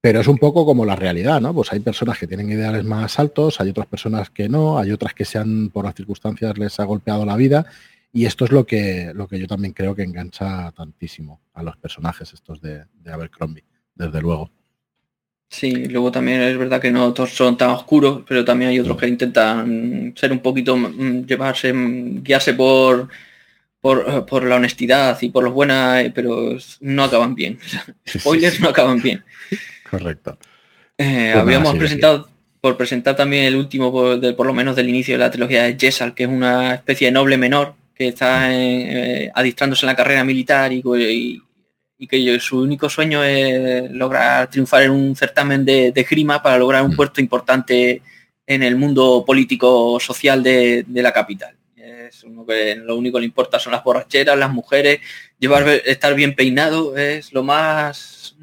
[0.00, 1.52] pero es un poco como la realidad, ¿no?
[1.52, 5.12] Pues hay personas que tienen ideales más altos, hay otras personas que no, hay otras
[5.12, 7.66] que sean por las circunstancias les ha golpeado la vida
[8.14, 11.76] y esto es lo que, lo que yo también creo que engancha tantísimo a los
[11.76, 14.52] personajes estos de, de Abercrombie, desde luego.
[15.48, 18.96] Sí, luego también es verdad que no todos son tan oscuros, pero también hay otros
[18.96, 23.08] que intentan ser un poquito, mm, llevarse, mm, guiarse por,
[23.80, 27.58] por, por la honestidad y por los buenas, pero no acaban bien.
[28.08, 29.24] Spoilers no acaban bien.
[29.90, 30.38] Correcto.
[30.98, 32.28] Eh, pues habíamos presentado,
[32.60, 35.76] por presentar también el último, por, por, lo menos del inicio de la trilogía de
[35.76, 40.24] Jessal, que es una especie de noble menor que está eh, adistrándose en la carrera
[40.24, 46.02] militar y, y, que su único sueño es lograr triunfar en un certamen de, de
[46.02, 46.96] grima para lograr un mm.
[46.96, 48.02] puesto importante
[48.46, 51.56] en el mundo político social de, de la capital.
[51.76, 55.00] Es uno que lo único que le importa son las borracheras, las mujeres,
[55.38, 58.36] llevar estar bien peinado es lo más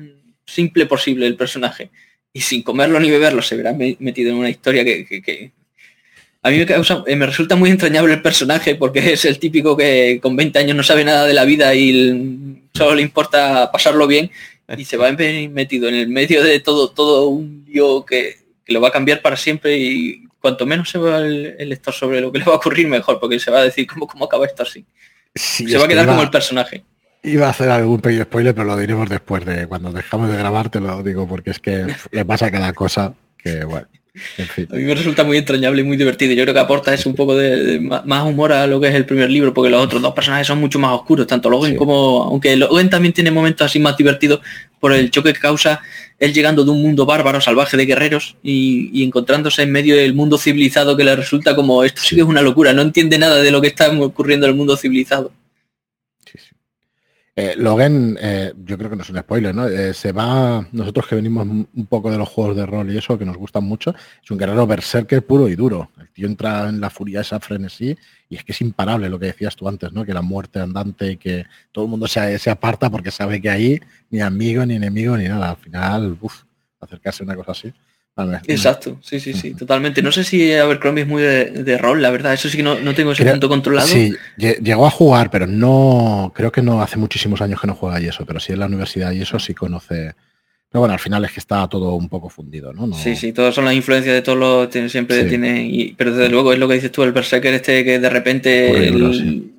[0.46, 1.92] simple posible el personaje.
[2.34, 5.52] Y sin comerlo ni beberlo se verá metido en una historia que,
[6.44, 9.78] a mí me, causa, eh, me resulta muy entrañable el personaje porque es el típico
[9.78, 14.08] que con 20 años no sabe nada de la vida y solo le importa pasarlo
[14.08, 14.32] bien
[14.78, 18.80] y se va a metido en el medio de todo, todo un lío que, lo
[18.80, 22.40] va a cambiar para siempre y cuanto menos se va el, lector sobre lo que
[22.40, 24.86] le va a ocurrir mejor porque se va a decir cómo, cómo acaba esto así.
[25.36, 26.86] se va a quedar como el personaje.
[27.22, 30.70] Iba a hacer algún pequeño spoiler, pero lo diremos después de cuando dejamos de grabar,
[30.70, 33.88] te lo digo, porque es que le pasa cada cosa que, bueno,
[34.70, 36.34] A mí me resulta muy entrañable y muy divertido.
[36.34, 39.06] Yo creo que aporta es un poco de, más humor a lo que es el
[39.06, 42.58] primer libro, porque los otros dos personajes son mucho más oscuros, tanto Logan como, aunque
[42.58, 44.42] Logan también tiene momentos así más divertidos
[44.80, 45.82] por el choque que causa
[46.20, 50.38] él llegando de un mundo bárbaro, salvaje de guerreros y, encontrándose en medio del mundo
[50.38, 53.52] civilizado que le resulta como esto sí que es una locura, no entiende nada de
[53.52, 55.32] lo que está ocurriendo en el mundo civilizado.
[57.34, 59.66] Eh, Logan, eh, yo creo que no es un spoiler, ¿no?
[59.66, 63.18] Eh, se va, nosotros que venimos un poco de los juegos de rol y eso,
[63.18, 65.92] que nos gustan mucho, es un guerrero berserker puro y duro.
[65.98, 69.28] El tío entra en la furia esa frenesí y es que es imparable lo que
[69.28, 70.04] decías tú antes, ¿no?
[70.04, 73.50] Que la muerte andante y que todo el mundo se, se aparta porque sabe que
[73.50, 75.52] ahí ni amigo, ni enemigo, ni nada.
[75.52, 76.44] Al final, uff,
[76.82, 77.74] acercarse a una cosa así.
[78.48, 80.02] Exacto, sí, sí, sí, totalmente.
[80.02, 82.34] No sé si Abercrombie es muy de, rol, la verdad.
[82.34, 83.88] Eso sí que no, tengo ese punto controlado.
[83.88, 88.02] Sí, llegó a jugar, pero no, creo que no hace muchísimos años que no juega
[88.02, 90.14] y eso, pero sí en la universidad y eso sí conoce.
[90.70, 92.94] Pero bueno, al final es que está todo un poco fundido, ¿no?
[92.94, 96.60] Sí, sí, todas son las influencias de todos los, siempre tiene, pero desde luego es
[96.60, 98.94] lo que dices tú, el Berserker este que de repente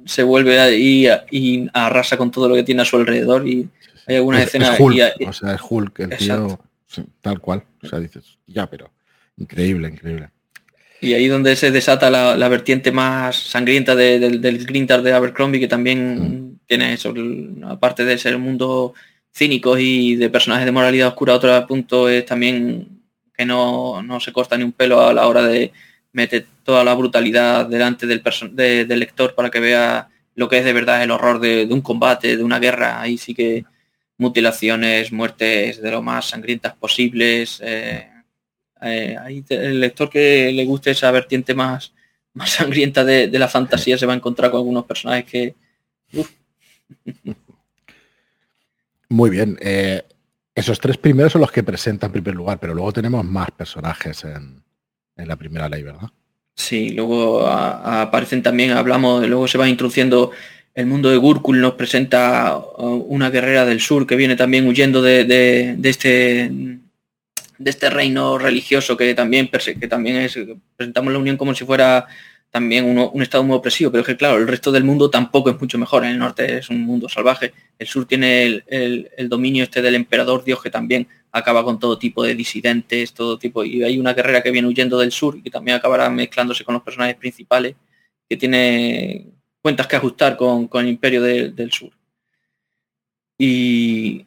[0.07, 3.69] se vuelve ahí y arrasa con todo lo que tiene a su alrededor y
[4.07, 4.79] hay algunas escenas...
[4.81, 6.59] o sea, es Hulk, el tío
[7.21, 7.65] tal cual.
[7.83, 8.91] O sea, dices, ya, pero
[9.37, 10.31] increíble, increíble.
[11.01, 16.19] Y ahí donde se desata la, vertiente más sangrienta del Grintar de Abercrombie, que también
[16.19, 16.59] mm.
[16.67, 17.13] tiene eso,
[17.65, 18.95] aparte de ser un mundo
[19.35, 23.03] cínico y de personajes de moralidad oscura, otro punto es también
[23.37, 25.73] que no, se corta ni un pelo a la hora de
[26.13, 28.23] meter toda la brutalidad delante del,
[28.55, 31.81] del lector para que vea lo que es de verdad el horror de, de, un
[31.81, 33.01] combate, de una guerra.
[33.01, 33.65] Ahí sí que
[34.23, 37.61] mutilaciones, muertes de lo más sangrientas posibles.
[37.63, 38.09] Eh,
[38.81, 41.93] eh, el lector que le guste esa vertiente más,
[42.35, 45.55] más sangrienta de, la fantasía se va a encontrar con algunos personajes que...
[49.09, 49.59] Muy bien.
[49.61, 50.03] Eh,
[50.55, 54.25] esos tres primeros son los que presentan en primer lugar, pero luego tenemos más personajes
[54.25, 54.63] en,
[55.17, 56.09] la primera ley, ¿verdad?
[56.55, 60.33] Sí, luego aparecen también, hablamos, luego se va introduciendo
[60.75, 65.03] el mundo de Gurkul nos presenta uh, una guerrera del sur que viene también huyendo
[65.03, 66.51] de, este
[67.59, 70.39] de este reino religioso que también que también es
[70.77, 72.07] presentamos la unión como si fuera
[72.51, 75.61] también un estado muy opresivo pero es que claro el resto del mundo tampoco es
[75.61, 76.05] mucho mejor.
[76.05, 79.95] En el norte es un mundo salvaje el sur tiene el, el dominio este del
[79.95, 84.15] emperador dios que también acaba con todo tipo de disidentes todo tipo y hay una
[84.15, 87.77] guerrera que viene huyendo del sur y que también acabará mezclándose con los personajes principales
[88.29, 89.27] que tiene
[89.63, 91.91] cuentas que ajustar con, el imperio del sur.
[93.39, 94.27] Y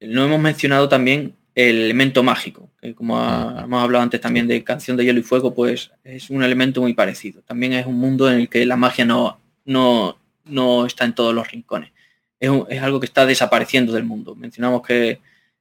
[0.00, 3.62] no hemos mencionado también el elemento mágico, que como ah.
[3.64, 6.94] hemos hablado antes también de Canción de Hielo y Fuego, pues es un elemento muy
[6.94, 7.42] parecido.
[7.42, 11.34] También es un mundo en el que la magia no, no, no está en todos
[11.34, 11.92] los rincones.
[12.38, 12.50] Es,
[12.82, 14.34] algo que está desapareciendo del mundo.
[14.34, 15.20] Mencionamos que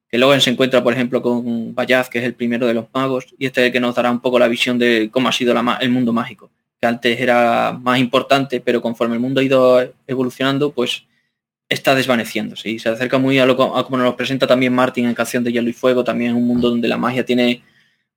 [0.09, 3.27] que luego se encuentra, por ejemplo, con Bayaz, que es el primero de los magos,
[3.37, 5.53] y este es el que nos dará un poco la visión de cómo ha sido
[5.79, 10.71] el mundo mágico, que antes era más importante, pero conforme el mundo ha ido evolucionando,
[10.71, 11.05] pues
[11.67, 15.43] está desvaneciéndose y se acerca muy a, lo, como nos presenta también Martin en Canción
[15.43, 17.61] de Hielo y Fuego, también un mundo donde la magia tiene,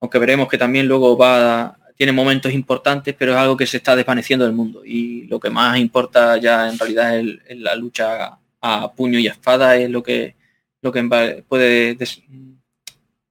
[0.00, 3.94] aunque veremos que también luego va tiene momentos importantes, pero es algo que se está
[3.94, 8.92] desvaneciendo del mundo y lo que más importa ya en realidad es, la lucha a
[8.92, 10.34] puño y espada, es lo que
[10.80, 11.96] lo que puede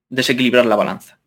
[0.10, 1.21] desequilibrar la balanza.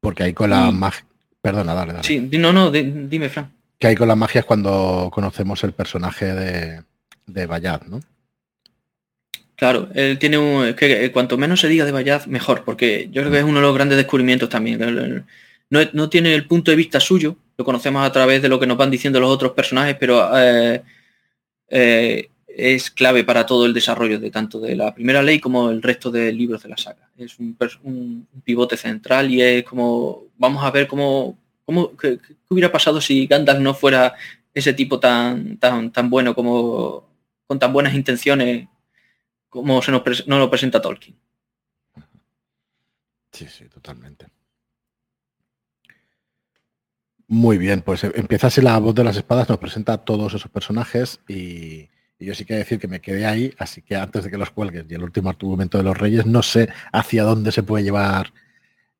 [0.00, 1.04] Porque ahí con la magia...
[1.42, 2.04] Perdona, dale, dale.
[2.04, 3.52] Sí, no, no, dime, Fran.
[3.78, 6.82] Que hay con la magia es cuando conocemos el personaje de,
[7.26, 8.00] de Bayat, ¿no?
[9.56, 10.74] Claro, él tiene un...
[10.74, 13.60] que eh, cuanto menos se diga de Bayat, mejor, porque yo creo que es uno
[13.60, 15.24] de los grandes descubrimientos también.
[15.68, 18.76] No, tiene el punto de vista suyo, lo conocemos a través de lo que nos
[18.76, 20.82] van diciendo los otros personajes, pero eh,
[21.68, 22.30] eh,
[22.60, 26.10] es clave para todo el desarrollo de tanto de la primera ley como el resto
[26.10, 27.08] de libros de la saga.
[27.16, 31.38] Es un, pivote central y es como, vamos a ver cómo
[31.98, 32.18] qué,
[32.48, 34.14] hubiera pasado si Gandalf no fuera
[34.52, 37.08] ese tipo tan, tan, tan bueno como
[37.46, 38.68] con tan buenas intenciones
[39.48, 41.16] como se nos, no lo presenta Tolkien?
[43.32, 44.26] Sí, sí, totalmente.
[47.26, 50.34] Muy bien, pues eh, empieza así la voz de las espadas, nos presenta a todos
[50.34, 51.88] esos personajes y,
[52.20, 54.50] y yo sí quiero decir que me quedé ahí, así que antes de que los
[54.50, 58.32] cuelgues y el último argumento de los reyes, no sé hacia dónde se puede llevar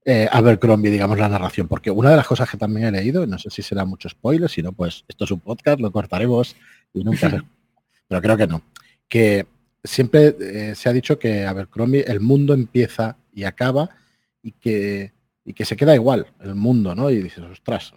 [0.07, 1.69] eh, Abercrombie, digamos, la narración.
[1.69, 4.49] Porque una de las cosas que también he leído, no sé si será mucho spoiler,
[4.49, 6.57] si no, pues esto es un podcast, lo cortaremos
[6.95, 7.29] y nunca.
[8.09, 8.63] pero creo que no.
[9.07, 9.47] Que
[9.85, 13.91] siempre eh, se ha dicho que Abercrombie, el mundo empieza y acaba
[14.43, 15.13] y que,
[15.45, 17.11] y que se queda igual el mundo, ¿no?
[17.11, 17.93] Y dices, ostras,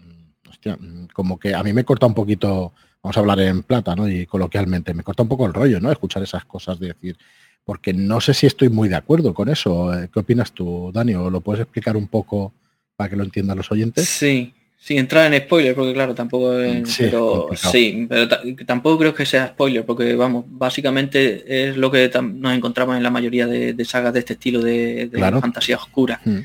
[0.50, 0.78] hostia,
[1.14, 4.08] como que a mí me corta un poquito, vamos a hablar en plata, ¿no?
[4.08, 5.92] Y coloquialmente, me corta un poco el rollo, ¿no?
[5.92, 7.18] Escuchar esas cosas de decir,
[7.66, 9.94] porque no sé si estoy muy de acuerdo con eso.
[9.94, 11.14] Eh, ¿Qué opinas tú, Dani?
[11.16, 12.54] ¿O lo puedes explicar un poco
[12.96, 14.08] para que lo entiendan los oyentes?
[14.08, 16.54] Sí, sin entrar en spoiler, porque claro, tampoco
[16.86, 18.28] sí, pero, sí, pero
[18.66, 23.10] tampoco creo que sea spoiler, porque vamos, básicamente es lo que nos encontramos en la
[23.10, 25.10] mayoría de, sagas de este estilo de,
[25.42, 26.22] fantasía oscura.
[26.24, 26.40] Hmm.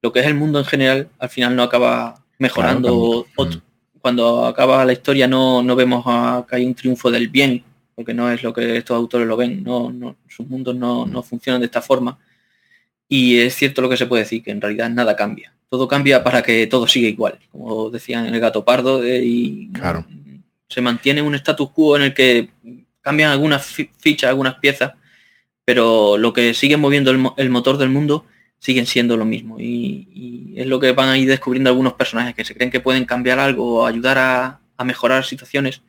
[0.00, 3.26] Lo que es el mundo en general, al final no acaba mejorando.
[3.36, 3.73] Hmm.
[4.04, 6.04] Cuando acaba la historia no, no vemos
[6.46, 7.64] que hay un triunfo del bien,
[7.94, 11.22] porque no es lo que estos autores lo ven, no, no sus mundos no, no,
[11.22, 12.18] funcionan de esta forma.
[13.08, 15.54] Y es cierto lo que se puede decir, que en realidad nada cambia.
[15.70, 19.70] Todo cambia para que todo siga igual, como decían en el gato pardo, eh, y
[19.72, 20.04] claro.
[20.68, 22.50] se mantiene un status quo en el que
[23.00, 24.92] cambian algunas fichas, algunas piezas,
[25.64, 28.26] pero lo que sigue moviendo el, motor del mundo
[28.64, 29.60] siguen siendo lo mismo.
[29.60, 33.04] Y, es lo que van a ir descubriendo algunos personajes que se creen que pueden
[33.04, 35.80] cambiar algo o ayudar a, mejorar situaciones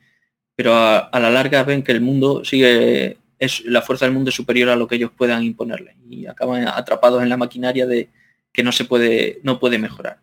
[0.55, 4.35] pero a, la larga ven que el mundo sigue, es la fuerza del mundo es
[4.35, 8.09] superior a lo que ellos puedan imponerle y acaban atrapados en la maquinaria de
[8.53, 10.19] que no se puede, no puede mejorar.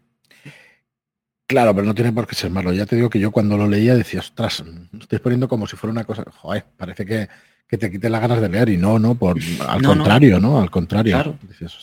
[1.46, 2.72] Claro, pero no tiene por qué ser malo.
[2.72, 4.64] Ya te digo que yo cuando lo leía decía, ostras,
[4.98, 7.28] estoy poniendo como si fuera una cosa, joder, parece que,
[7.72, 10.60] que te quite las ganas de leer y no, no, por al contrario, no.
[10.60, 11.38] Al contrario.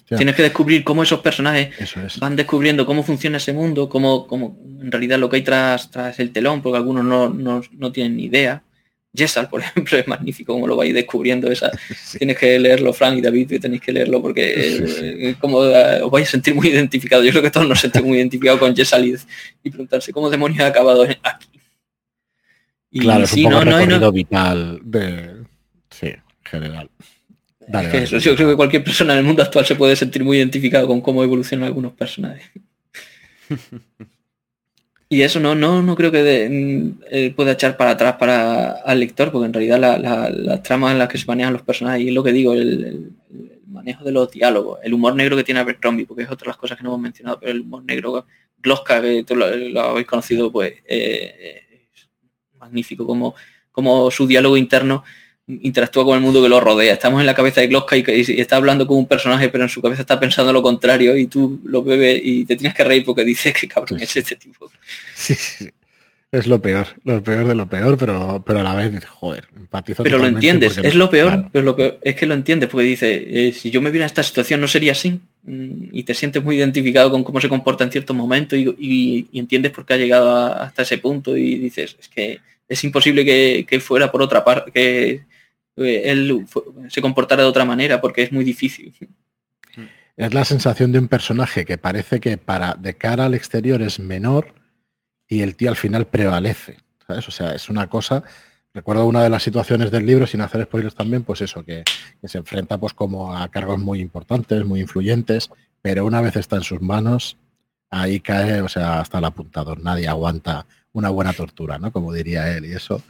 [0.07, 1.73] Tienes que descubrir cómo esos personajes
[2.19, 6.19] van descubriendo cómo funciona ese mundo, cómo, cómo en realidad lo que hay tras, tras
[6.19, 8.61] el telón, porque algunos no, tienen ni idea.
[9.15, 11.51] Jessal, por ejemplo, es magnífico como lo vais descubriendo.
[11.51, 11.71] Esa,
[12.19, 16.27] Tienes que leerlo, Frank y David, y tenéis que leerlo porque como eh, os vais
[16.27, 17.25] a sentir muy identificados.
[17.25, 19.15] Yo creo que todos nos sentimos muy identificados con Jessal y,
[19.63, 21.47] y preguntarse cómo demonios ha acabado aquí.
[22.91, 25.38] Y claro, es un poco no, vital de,
[26.49, 26.89] General.
[28.19, 31.01] Yo creo que cualquier persona en el mundo actual se puede sentir muy identificado con
[31.01, 32.49] cómo evolucionan algunos personajes.
[35.09, 38.99] y eso no, no, no creo que mm, eh, pueda echar para atrás para al
[38.99, 39.79] lector, porque en realidad
[40.33, 43.11] las tramas en las que se manejan los personajes, y es lo que digo, el,
[43.67, 46.57] manejo de los diálogos, el humor negro que tiene Abercrombie, porque es otra de las
[46.57, 48.25] cosas que no hemos mencionado, pero el humor negro,
[48.57, 52.09] Gloska, que tú lo, habéis conocido, pues eh, es
[52.59, 53.35] magnífico como,
[53.71, 55.03] como su diálogo interno
[55.49, 56.93] interactúa con el mundo que lo rodea.
[56.93, 58.03] Estamos en la cabeza de Gloska y,
[58.39, 61.59] está hablando con un personaje, pero en su cabeza está pensando lo contrario y tú
[61.65, 64.71] lo bebes y te tienes que reír porque dices que cabrón es este tipo.
[65.15, 65.69] Sí, sí,
[66.31, 70.03] Es lo peor, lo peor de lo peor, pero, pero a la vez joder, empatizo.
[70.03, 73.47] Pero lo entiendes, es lo peor, pero lo peor es que lo entiendes, porque dice,
[73.47, 75.19] eh, si yo me viera en esta situación no sería así.
[75.43, 79.71] Mm, y te sientes muy identificado con cómo se comporta en ciertos momentos y, entiendes
[79.71, 83.79] por qué ha llegado hasta ese punto y dices, es que es imposible que, que
[83.79, 85.21] fuera por otra parte, que
[85.85, 86.45] él
[86.89, 88.93] se comportara de otra manera porque es muy difícil.
[90.17, 93.99] Es la sensación de un personaje que parece que para de cara al exterior es
[93.99, 94.53] menor
[95.27, 96.77] y el tío al final prevalece.
[97.07, 97.27] ¿sabes?
[97.27, 98.23] O sea, es una cosa
[98.73, 101.83] recuerdo una de las situaciones del libro, sin hacer spoilers también, pues eso, que,
[102.23, 105.49] se enfrenta pues como a cargos muy importantes, muy influyentes,
[105.81, 107.37] pero una vez está en sus manos,
[107.89, 111.91] ahí cae, o sea, hasta el apuntador, nadie aguanta una buena tortura, ¿no?
[111.91, 113.01] Como diría él, y eso,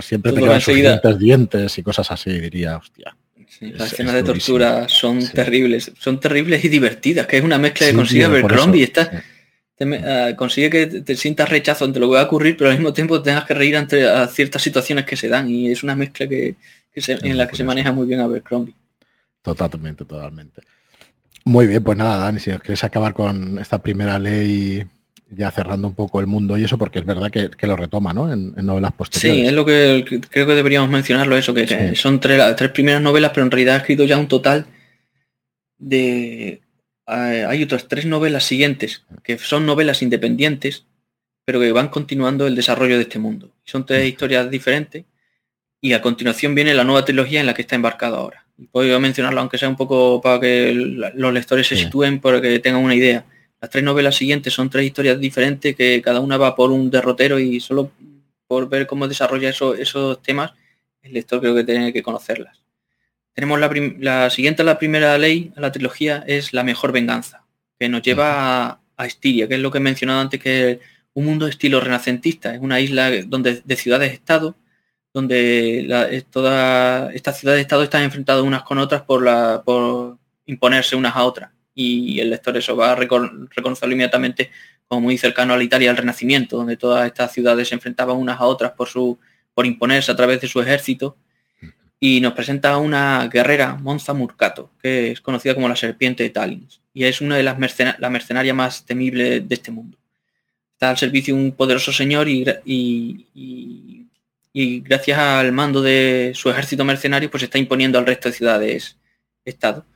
[0.00, 3.16] siempre te quedan dientes y cosas así, diría, hostia.
[3.60, 7.94] las escenas de tortura son terribles, son terribles y divertidas, que es una mezcla de
[7.94, 9.22] consigue Abercrombie, está
[9.80, 12.92] Ah, consigue que te, sientas rechazo ante lo que va a ocurrir, pero al mismo
[12.92, 16.56] tiempo tengas que reír ante ciertas situaciones que se dan y es una mezcla que,
[16.94, 18.74] en la que se maneja muy bien Abercrombie.
[19.42, 20.62] Totalmente, totalmente.
[21.44, 24.84] Muy bien, pues nada, Dani, si os queréis acabar con esta primera ley
[25.34, 28.32] ya cerrando un poco el mundo y eso, porque es verdad que, lo retoma, ¿no?
[28.32, 29.42] En, novelas posteriores.
[29.42, 33.32] Sí, es lo que creo que deberíamos mencionarlo, eso, que, son tres, tres primeras novelas,
[33.34, 34.66] pero en realidad ha escrito ya un total
[35.78, 36.62] de
[37.06, 40.86] hay otras tres novelas siguientes que son novelas independientes,
[41.44, 43.50] pero que van continuando el desarrollo de este mundo.
[43.64, 45.04] Son tres historias diferentes
[45.80, 48.46] y a continuación viene la nueva trilogía en la que está embarcado ahora.
[48.70, 52.82] Puedo mencionarlo aunque sea un poco para que los lectores se sitúen, para que tengan
[52.82, 53.24] una idea.
[53.62, 57.38] Las tres novelas siguientes son tres historias diferentes que cada una va por un derrotero
[57.38, 57.92] y solo
[58.48, 60.52] por ver cómo desarrolla esos temas,
[61.00, 62.60] el lector creo que tiene que conocerlas.
[63.32, 67.46] Tenemos la, la siguiente, la primera ley, a la trilogía, es la mejor venganza,
[67.78, 70.78] que nos lleva a, Estiria, que es lo que he mencionado antes, que es
[71.14, 74.56] un mundo estilo renacentista, es una isla donde de ciudades-estado,
[75.14, 81.22] donde todas estas ciudades-estado están enfrentadas unas con otras por, la, por imponerse unas a
[81.22, 81.52] otras.
[81.74, 84.50] Y el lector eso va a reconocerlo inmediatamente
[84.86, 88.40] como muy cercano a la Italia del Renacimiento, donde todas estas ciudades se enfrentaban unas
[88.40, 89.18] a otras por, su,
[89.54, 91.16] por imponerse a través de su ejército
[92.04, 96.80] y nos presenta una guerrera, Monza Murcato, que es conocida como la serpiente de Talins,
[96.92, 97.56] y es una de las
[98.00, 99.96] la mercenaria más temible de este mundo.
[100.72, 102.44] Está al servicio de un poderoso señor y,
[104.52, 108.98] y, gracias al mando de su ejército mercenario, pues está imponiendo al resto de ciudades
[109.44, 109.86] Estado.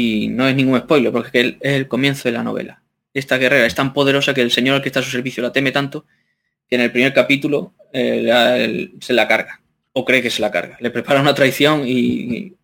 [0.00, 2.82] Y no es ningún spoiler, porque es el, comienzo de la novela.
[3.12, 5.50] Esta guerrera es tan poderosa que el señor al que está a su servicio la
[5.50, 6.06] teme tanto
[6.68, 9.60] que en el primer capítulo eh, se la carga
[9.92, 10.76] o cree que se la carga.
[10.78, 12.54] Le prepara una traición y,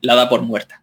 [0.00, 0.82] la da por muerta.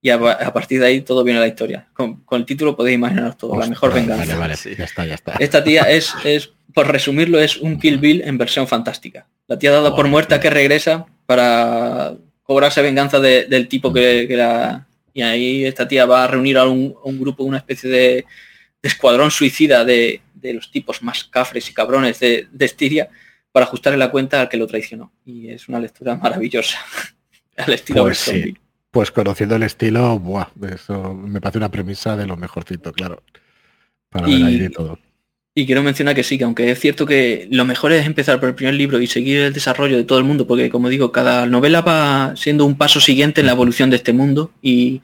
[0.00, 0.20] Y a,
[0.52, 1.88] partir de ahí todo viene a la historia.
[1.92, 4.38] Con, el título podéis imaginaros todo, la mejor venganza.
[4.38, 5.32] Vale, ya está, ya está.
[5.40, 9.26] Esta tía es, es, por resumirlo, es un Kill Bill en versión fantástica.
[9.48, 12.14] La tía dada por muerta que regresa para
[12.50, 14.84] cobrarse venganza del tipo que, la...
[15.14, 18.24] Y ahí esta tía va a reunir a un, grupo, una especie de,
[18.82, 23.08] escuadrón suicida de, los tipos más cafres y cabrones de, de Estiria
[23.52, 25.12] para ajustarle la cuenta al que lo traicionó.
[25.24, 26.76] Y es una lectura maravillosa.
[27.56, 28.28] al estilo pues,
[28.90, 33.22] pues conociendo el estilo, buah, eso me parece una premisa de lo mejorcito, claro.
[34.08, 34.98] Para y, ver ahí de todo.
[35.60, 38.48] Y quiero mencionar que sí, que aunque es cierto que lo mejor es empezar por
[38.48, 41.44] el primer libro y seguir el desarrollo de todo el mundo, porque como digo, cada
[41.44, 44.52] novela va siendo un paso siguiente en la evolución de este mundo.
[44.62, 45.02] Y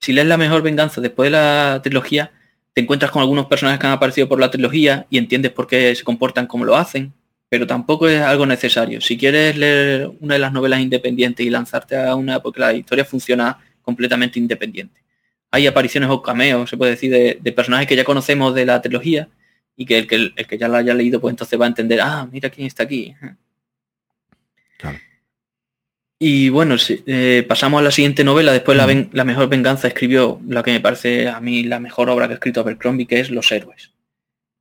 [0.00, 2.32] si lees la mejor venganza después de la trilogía,
[2.72, 5.94] te encuentras con algunos personajes que han aparecido por la trilogía y entiendes por qué
[5.94, 7.12] se comportan como lo hacen
[7.52, 9.02] pero tampoco es algo necesario.
[9.02, 13.04] Si quieres leer una de las novelas independientes y lanzarte a una, porque la historia
[13.04, 15.02] funciona completamente independiente.
[15.50, 19.28] Hay apariciones o cameos, se puede decir, de, personajes que ya conocemos de la trilogía
[19.76, 22.00] y que el, que el, que ya la haya leído, pues entonces va a entender,
[22.00, 23.14] ah, mira quién está aquí.
[26.18, 28.52] Y bueno, eh, pasamos a la siguiente novela.
[28.52, 32.28] Después la, la, Mejor Venganza escribió la que me parece a mí la mejor obra
[32.28, 33.92] que ha escrito Abercrombie, que es Los Héroes.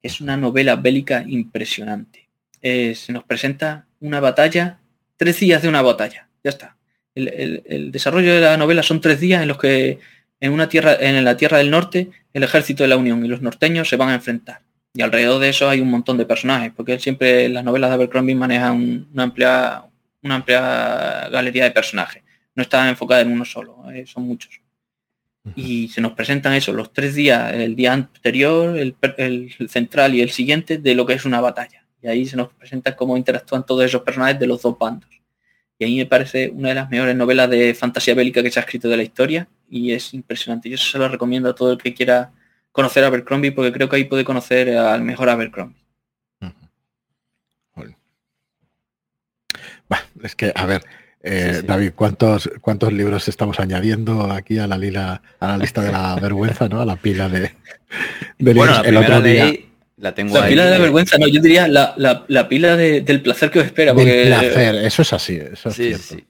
[0.01, 2.21] Es una novela bélica impresionante
[2.61, 4.79] eh, se nos presenta una batalla,
[5.17, 6.77] tres días de una batalla, ya está.
[7.15, 9.99] El, desarrollo de la novela son tres días en los que
[10.39, 13.41] en una tierra, en la tierra del norte, el ejército de la Unión y los
[13.41, 14.61] norteños se van a enfrentar.
[14.93, 17.95] Y alrededor de eso hay un montón de personajes, porque él siempre las novelas de
[17.95, 19.85] Abercrombie manejan una amplia,
[20.21, 22.23] una amplia galería de personajes.
[22.55, 24.61] No está enfocada en uno solo, eh, son muchos.
[25.55, 28.95] Y se nos presentan eso, los tres días, el día anterior, el
[29.69, 32.95] central y el siguiente, de lo que es una batalla y ahí se nos presenta
[32.95, 35.09] cómo interactúan todos esos personajes de los dos bandos.
[35.77, 38.63] Y ahí me parece una de las mejores novelas de fantasía bélica que se ha
[38.63, 40.69] escrito de la historia y es impresionante.
[40.69, 42.31] Yo se lo recomiendo a todo el que quiera
[42.71, 45.81] conocer a Abercrombie porque creo que ahí puede conocer al mejor Abercrombie.
[50.23, 50.83] es que, a ver,
[51.21, 55.91] eh, David, ¿cuántos, ¿cuántos libros estamos añadiendo aquí a la, lila, a la lista de
[55.91, 56.81] la vergüenza, ¿no?
[56.81, 57.51] A la pila de,
[58.39, 59.51] bueno, el otro día...
[59.97, 63.59] La tengo la pila de la vergüenza, no, yo diría la, pila del placer que
[63.59, 63.93] os espera.
[63.93, 64.25] Porque...
[64.25, 66.03] placer, eso es así, eso es sí, cierto.
[66.07, 66.25] Sí.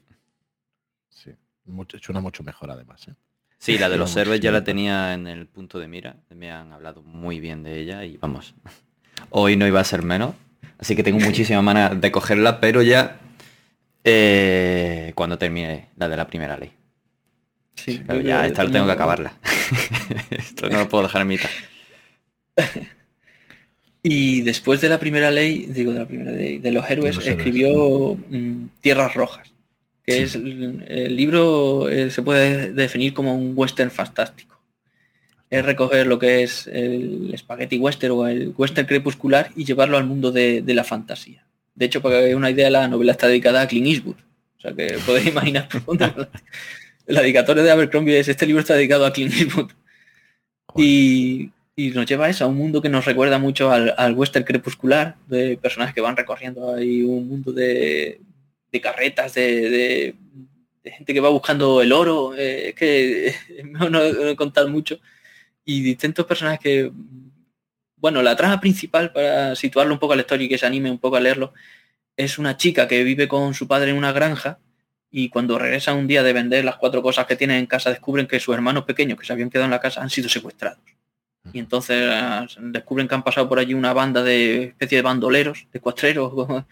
[1.08, 1.98] sí.
[2.02, 3.08] suena mucho mejor además.
[3.08, 3.14] ¿eh?
[3.62, 6.16] Sí, la de los héroes ya la tenía en el punto de mira.
[6.34, 8.56] Me han hablado muy bien de ella y vamos.
[9.30, 10.34] Hoy no iba a ser menos.
[10.78, 13.20] Así que tengo muchísimas ganas de cogerla, pero ya
[14.02, 16.72] eh, cuando termine la de la primera ley.
[17.76, 19.34] Sí, pero ya esta tengo que acabarla.
[20.30, 21.50] Esto no lo puedo dejar en mitad.
[24.02, 28.16] Y después de la primera ley, digo de la primera ley, de los héroes, escribió
[28.28, 29.51] mm, Tierras Rojas,
[30.04, 34.60] que es el, libro eh, se puede definir como un western fantástico.
[35.50, 40.06] Es recoger lo que es el spaghetti western o el western crepuscular y llevarlo al
[40.06, 41.46] mundo de, la fantasía.
[41.74, 44.16] De hecho, para que veáis una idea, la novela está dedicada a Clint Eastwood.
[44.58, 45.68] O sea que podéis imaginar
[47.06, 49.72] la dedicatoria de Abercrombie es este libro está dedicado a Clint Eastwood.
[50.76, 54.44] Y y nos lleva a eso, a un mundo que nos recuerda mucho al, western
[54.44, 58.20] crepuscular, de personajes que van recorriendo ahí un mundo de,
[58.80, 60.14] carretas, de,
[60.84, 64.98] gente que va buscando el oro, eh, es que no, no, he contado mucho,
[65.64, 66.92] y distintos personajes que,
[67.96, 70.90] bueno, la trama principal, para situarlo un poco a la historia y que se anime
[70.90, 71.52] un poco a leerlo,
[72.16, 74.58] es una chica que vive con su padre en una granja
[75.10, 78.26] y cuando regresa un día de vender las cuatro cosas que tienen en casa descubren
[78.26, 80.80] que sus hermanos pequeños que se habían quedado en la casa han sido secuestrados.
[81.52, 85.66] Y entonces ah, descubren que han pasado por allí una banda de especie de bandoleros,
[85.72, 86.32] de cuatreros,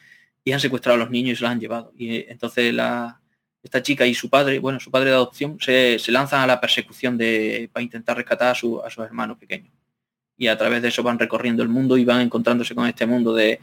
[0.44, 1.92] y han secuestrado a los niños y se los han llevado.
[1.96, 3.20] Y eh, entonces la,
[3.62, 7.18] esta chica y su padre, bueno, su padre de adopción, se, lanzan a la persecución
[7.18, 9.72] de, para intentar rescatar a, su, a sus hermanos pequeños.
[10.36, 13.34] Y a través de eso van recorriendo el mundo y van encontrándose con este mundo
[13.34, 13.60] de,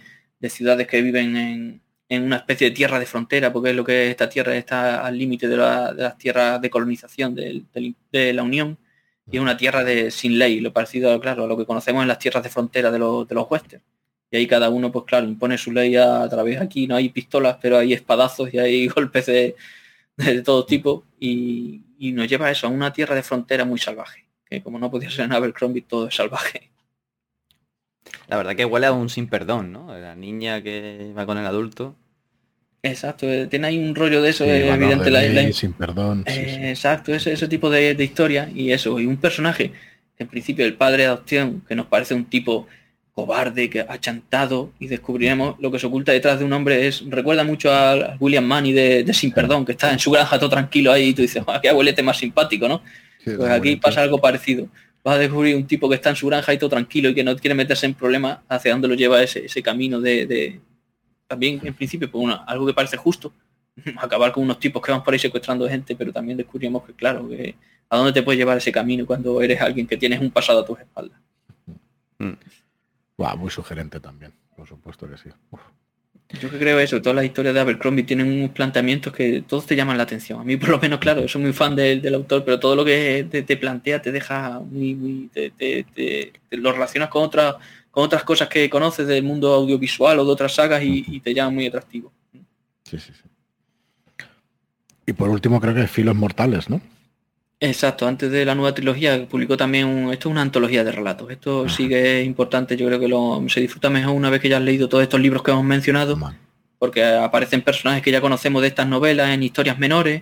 [0.49, 4.29] ciudades que viven en, una especie de tierra de frontera, porque es lo que esta
[4.29, 8.77] tierra está al límite de, las tierras de colonización de la Unión
[9.29, 12.07] y es una tierra de sin ley, lo parecido, claro, a lo que conocemos en
[12.07, 13.83] las tierras de frontera de los, de los westerns.
[14.29, 17.57] Y ahí cada uno, pues claro, impone su ley a, través aquí, no hay pistolas,
[17.61, 19.55] pero hay espadazos y hay golpes de,
[20.43, 21.05] todo tipo.
[21.19, 24.25] Y, nos lleva a eso, a una tierra de frontera muy salvaje.
[24.45, 26.69] Que como no podía ser en Abercrombie, todo es salvaje.
[28.27, 29.97] La verdad que huele a un sin perdón, ¿no?
[29.97, 31.95] La niña que va con el adulto.
[32.83, 35.09] Exacto, eh, tiene ahí un rollo de eso, eh, evidente.
[35.11, 36.23] la, sin perdón.
[36.25, 38.99] Eh, exacto, ese, ese tipo de, historia y eso.
[38.99, 39.73] Y un personaje,
[40.17, 42.67] en principio el padre de adopción, que nos parece un tipo
[43.17, 47.03] cobarde, que ha chantado y descubriremos lo que se oculta detrás de un hombre es
[47.09, 50.91] recuerda mucho a, William Manny de, Sin Perdón, que está en su granja todo tranquilo
[50.91, 52.83] ahí y tú dices, qué abuelete más simpático, ¿no?
[53.25, 54.67] pues aquí pasa algo parecido.
[55.03, 57.23] Vas a descubrir un tipo que está en su granja y todo tranquilo y que
[57.23, 60.59] no quiere meterse en problemas hacia dónde lo lleva ese, ese camino de,
[61.25, 63.33] también en principio por pues, algo que parece justo,
[63.97, 67.27] acabar con unos tipos que van por ahí secuestrando gente, pero también descubrimos que claro,
[67.27, 67.55] que
[67.89, 70.65] a dónde te puede llevar ese camino cuando eres alguien que tienes un pasado a
[70.65, 71.19] tus espaldas.
[72.19, 72.33] Mm.
[73.17, 75.29] Muy sugerente también, por supuesto que sí.
[76.41, 79.77] Yo que creo eso, todas las historias de Abercrombie tienen unos planteamientos que todos te
[79.77, 80.41] llaman la atención.
[80.41, 83.25] A mí por lo menos, claro, soy muy fan del, autor, pero todo lo que
[83.29, 87.55] te, plantea te deja muy, muy te, lo relacionas con otras
[87.89, 91.49] con otras cosas que conoces del mundo audiovisual o de otras sagas y, te llama
[91.49, 92.11] muy atractivo.
[92.83, 94.25] Sí, sí, sí.
[95.07, 96.79] Y por último creo que Filos Mortales, ¿no?
[97.59, 101.31] Exacto, antes de la nueva trilogía publicó también un, esto es una antología de relatos.
[101.31, 104.49] Esto sí que es importante, yo creo que lo, se disfruta mejor una vez que
[104.49, 106.19] ya has leído todos estos libros que hemos mencionado,
[106.77, 110.21] porque aparecen personajes que ya conocemos de estas novelas en historias menores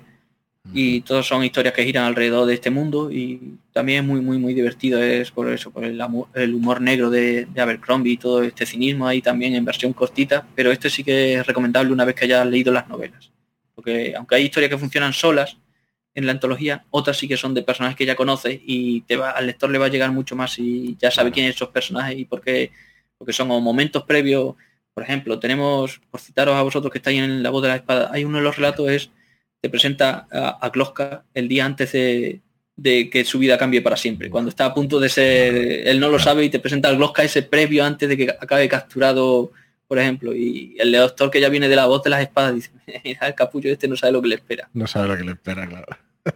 [0.73, 4.37] y todos son historias que giran alrededor de este mundo y también es muy muy
[4.39, 9.07] muy divertido es por eso por el, humor negro de, Abercrombie y todo este cinismo
[9.07, 12.47] ahí también en versión cortita pero este sí que es recomendable una vez que hayas
[12.47, 13.31] leído las novelas
[13.75, 15.57] porque aunque hay historias que funcionan solas
[16.15, 19.31] en la antología otras sí que son de personajes que ya conoces y te va
[19.31, 22.17] al lector le va a llegar mucho más y ya sabe quiénes son esos personajes
[22.17, 22.71] y por qué
[23.17, 24.55] porque son momentos previos
[24.93, 28.09] por ejemplo tenemos por citaros a vosotros que estáis en la voz de la espada
[28.11, 29.11] hay uno de los relatos es
[29.65, 32.41] te presenta a, a el día antes de,
[33.09, 34.29] que su vida cambie para siempre.
[34.29, 35.55] Cuando está a punto de ser,
[35.87, 38.69] él no lo sabe y te presenta al Gloska ese previo antes de que acabe
[38.69, 39.51] capturado,
[39.87, 40.33] por ejemplo.
[40.33, 42.71] Y el doctor que ya viene de la voz de las espadas dice,
[43.21, 44.69] el capullo este no sabe lo que le espera.
[44.73, 45.87] No sabe lo que le espera, claro.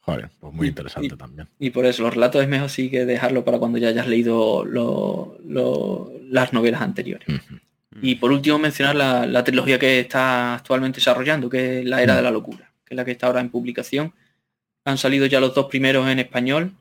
[0.00, 1.48] Joder, pues muy interesante también.
[1.58, 4.64] Y por eso los relatos es mejor sí que dejarlo para cuando ya hayas leído
[4.66, 7.26] las novelas anteriores.
[8.02, 12.22] Y por último mencionar la, trilogía que está actualmente desarrollando, que es La Era de
[12.22, 14.12] la Locura, que es la que está ahora en publicación.
[14.84, 16.72] Han salido ya los dos primeros en español.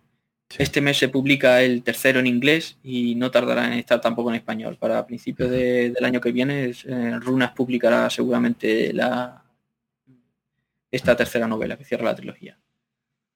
[0.57, 4.35] Este mes se publica el tercero en inglés y no tardará en estar tampoco en
[4.35, 4.77] español.
[4.77, 9.43] Para principios del año que viene, eh, Runas publicará seguramente la,
[10.91, 12.57] esta tercera novela que cierra la trilogía.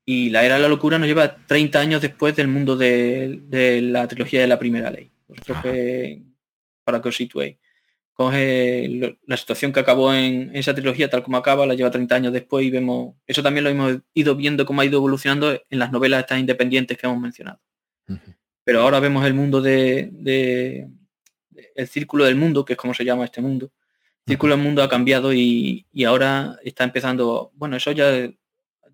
[0.05, 3.41] Y La Era de la Locura nos lleva 30 años después del mundo de,
[3.83, 5.11] la trilogía de la primera ley.
[6.83, 7.57] para que os situéis
[8.17, 12.33] coge la situación que acabó en esa trilogía tal como acaba, la lleva 30 años
[12.33, 15.91] después y vemos, eso también lo hemos ido viendo cómo ha ido evolucionando en las
[15.91, 17.59] novelas estas independientes que hemos mencionado.
[18.63, 20.89] Pero ahora vemos el mundo de,
[21.75, 23.71] el círculo del mundo, que es como se llama este mundo,
[24.25, 28.31] el círculo del mundo ha cambiado y, ahora está empezando, bueno, eso ya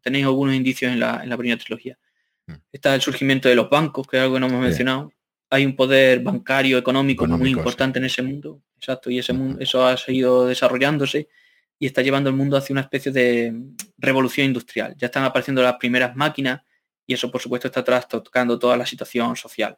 [0.01, 1.97] tenéis algunos indicios en la, primera trilogía.
[2.45, 2.55] Mm.
[2.73, 5.13] Está el surgimiento de los bancos, que es algo que no hemos mencionado.
[5.53, 8.63] Hay un poder bancario, económico, muy importante en ese mundo.
[8.75, 11.29] Exacto, y ese mundo, eso ha seguido desarrollándose
[11.77, 13.53] y está llevando el mundo hacia una especie de
[13.99, 14.95] revolución industrial.
[14.97, 16.61] Ya están apareciendo las primeras máquinas
[17.05, 19.77] y eso por supuesto está trastocando toda la situación social.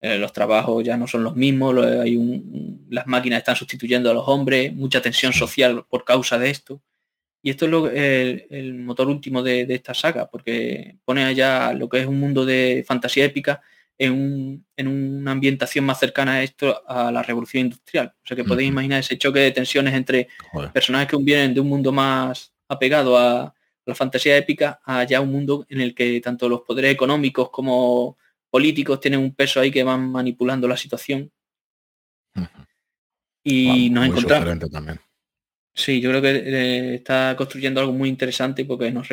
[0.00, 2.18] Eh, los trabajos ya no son los mismos, hay
[2.88, 6.80] las máquinas están sustituyendo a los hombres, mucha tensión social por causa de esto.
[7.42, 12.00] Y esto es lo, el, motor último de, esta saga, porque pone allá lo que
[12.00, 13.60] es un mundo de fantasía épica
[14.04, 18.14] en, una ambientación más cercana a esto, a la revolución industrial.
[18.16, 20.28] O sea que podéis imaginar ese choque de tensiones entre
[20.72, 25.30] personajes que vienen de un mundo más apegado a la fantasía épica a ya un
[25.30, 28.16] mundo en el que tanto los poderes económicos como
[28.50, 31.30] políticos tienen un peso ahí que van manipulando la situación.
[33.44, 34.70] Y nos encontramos.
[34.70, 35.00] También.
[35.74, 39.08] Sí, yo creo que eh, está construyendo algo muy interesante porque nos,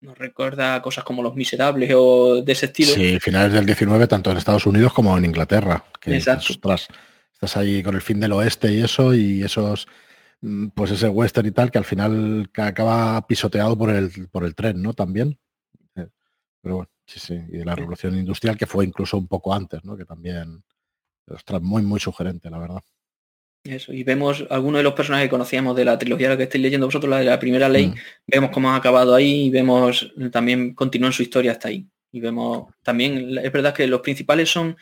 [0.00, 2.92] nos recuerda cosas como Los Miserables o de ese estilo.
[2.92, 5.84] Sí, finales del 19, tanto en Estados Unidos como en Inglaterra.
[6.00, 6.52] Que Exacto.
[6.52, 9.86] estás ahí con el fin del oeste y eso, y esos
[10.40, 14.54] mm, pues ese western y tal que al final acaba pisoteado por el por el
[14.54, 14.94] tren, ¿no?
[14.94, 15.38] También.
[15.96, 16.08] Eh,
[16.62, 16.90] pero bueno.
[17.06, 19.96] Sí, sí, y de la revolución industrial que fue incluso un poco antes, ¿no?
[19.96, 20.62] Que también,
[21.26, 22.82] ostras, muy, muy sugerente, la verdad.
[23.64, 26.86] Eso, y vemos algunos de los personajes que conocíamos de la trilogía que estáis leyendo
[26.86, 27.94] vosotros, la de la primera ley, mm.
[28.26, 31.86] vemos cómo ha acabado ahí y vemos también continúan su historia hasta ahí.
[32.12, 34.76] Y vemos también, es verdad que los principales son,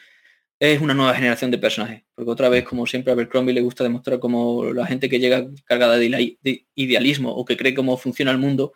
[0.61, 3.85] es una nueva generación de personajes, porque otra vez, como siempre a Abercrombie le gusta
[3.85, 6.37] demostrar como la gente que llega cargada de
[6.75, 8.73] idealismo o que cree cómo funciona el mundo,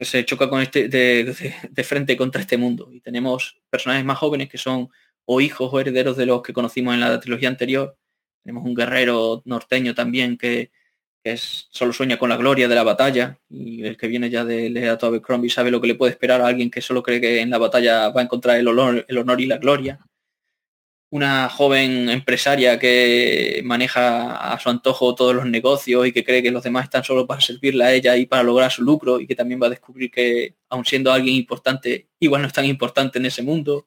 [0.00, 2.88] se choca con este de, frente contra este mundo.
[2.92, 4.88] Y tenemos personajes más jóvenes que son
[5.24, 7.96] o hijos o herederos de los que conocimos en la trilogía anterior.
[8.42, 10.70] Tenemos un guerrero norteño también que,
[11.24, 14.88] es, solo sueña con la gloria de la batalla y el que viene ya de
[14.88, 17.50] a Abercrombie sabe lo que le puede esperar a alguien que solo cree que en
[17.50, 18.68] la batalla va a encontrar el
[19.08, 19.98] el honor y la gloria
[21.10, 26.50] una joven empresaria que maneja a su antojo todos los negocios y que cree que
[26.50, 29.34] los demás están solo para servirle a ella y para lograr su lucro y que
[29.34, 33.26] también va a descubrir que, aun siendo alguien importante, igual no es tan importante en
[33.26, 33.86] ese mundo.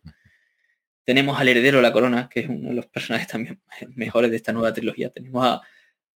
[1.04, 3.62] Tenemos al heredero de la corona, que es uno de los personajes también
[3.96, 5.10] mejores de esta nueva trilogía.
[5.10, 5.62] Tenemos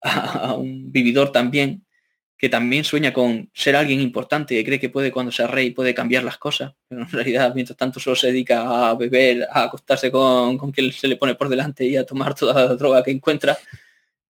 [0.01, 1.85] a un vividor también,
[2.37, 5.93] que también sueña con ser alguien importante, que cree que puede cuando sea rey puede
[5.93, 10.11] cambiar las cosas, pero en realidad mientras tanto solo se dedica a beber, a acostarse
[10.11, 13.11] con, con quien se le pone por delante y a tomar toda la droga que
[13.11, 13.57] encuentra,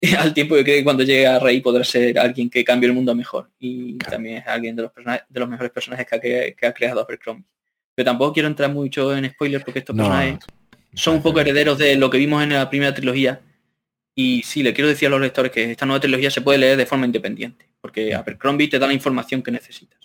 [0.18, 2.96] al tiempo que cree que cuando llegue a rey podrá ser alguien que cambie el
[2.96, 3.52] mundo mejor.
[3.60, 7.46] Y también es alguien de los, de los mejores personajes que ha, creado Abercrombie.
[8.02, 10.40] Pero tampoco quiero entrar mucho en spoilers porque estos personajes
[10.94, 13.42] son un poco herederos de lo que vimos en la primera trilogía.
[14.16, 16.78] Y sí, le quiero decir a los lectores que esta nueva trilogía se puede leer
[16.78, 20.00] de forma independiente porque Abercrombie te da la información que necesitas.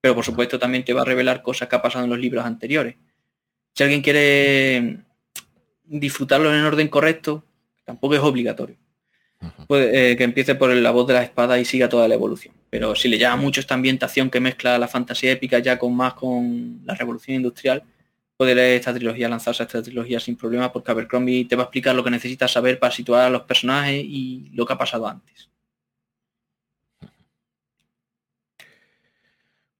[0.00, 2.44] Pero por supuesto también te va a revelar cosas que ha pasado en los libros
[2.44, 2.96] anteriores.
[3.74, 4.98] Si alguien quiere
[5.84, 7.44] disfrutarlo en orden correcto,
[7.84, 8.76] tampoco es obligatorio.
[9.66, 12.54] Puede, eh, que empiece por la voz de la espada y siga toda la evolución.
[12.68, 16.14] Pero si le llama mucho esta ambientación que mezcla la fantasía épica ya con más
[16.14, 17.82] con la revolución industrial,
[18.36, 21.64] puede leer esta trilogía, lanzarse a esta trilogía sin problema, porque Abercrombie te va a
[21.64, 25.06] explicar lo que necesitas saber para situar a los personajes y lo que ha pasado
[25.06, 25.50] antes.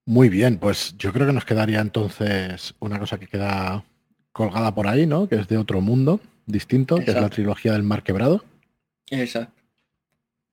[0.04, 3.84] Muy bien, pues yo creo que nos quedaría entonces una cosa que queda
[4.32, 5.28] colgada por ahí, ¿no?
[5.28, 8.44] Que es de otro mundo distinto, que es la trilogía del Mar Quebrado.
[9.10, 9.60] Exacto.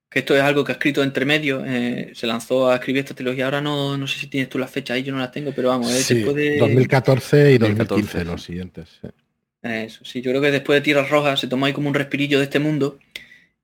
[0.10, 3.14] Que esto es algo que ha escrito entre medio, eh, se lanzó a escribir esta
[3.14, 5.52] trilogía, ahora no, no sé si tienes tú la fecha ahí, yo no la tengo,
[5.54, 9.02] pero vamos, sí, 2014 y 2015 los siguientes.
[9.62, 12.38] Eso, sí, yo creo que después de Tierras Rojas se tomó ahí como un respirillo
[12.38, 13.00] de este mundo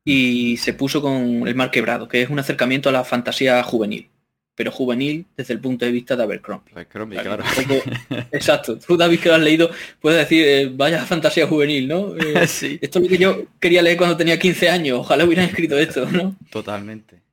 [0.03, 4.09] y se puso con el Mar Quebrado, que es un acercamiento a la fantasía juvenil
[4.55, 6.71] pero juvenil desde el punto de vista de Abercrombie.
[6.73, 7.43] Abercrombie, claro.
[8.31, 8.77] exacto.
[8.77, 12.15] Tú, David, que lo has leído, puedes decir, eh, vaya fantasía juvenil, ¿no?
[12.15, 12.77] Eh, sí.
[12.81, 14.99] Esto es lo que yo quería leer cuando tenía 15 años.
[14.99, 16.35] Ojalá hubieran escrito esto, ¿no?
[16.51, 17.23] Totalmente.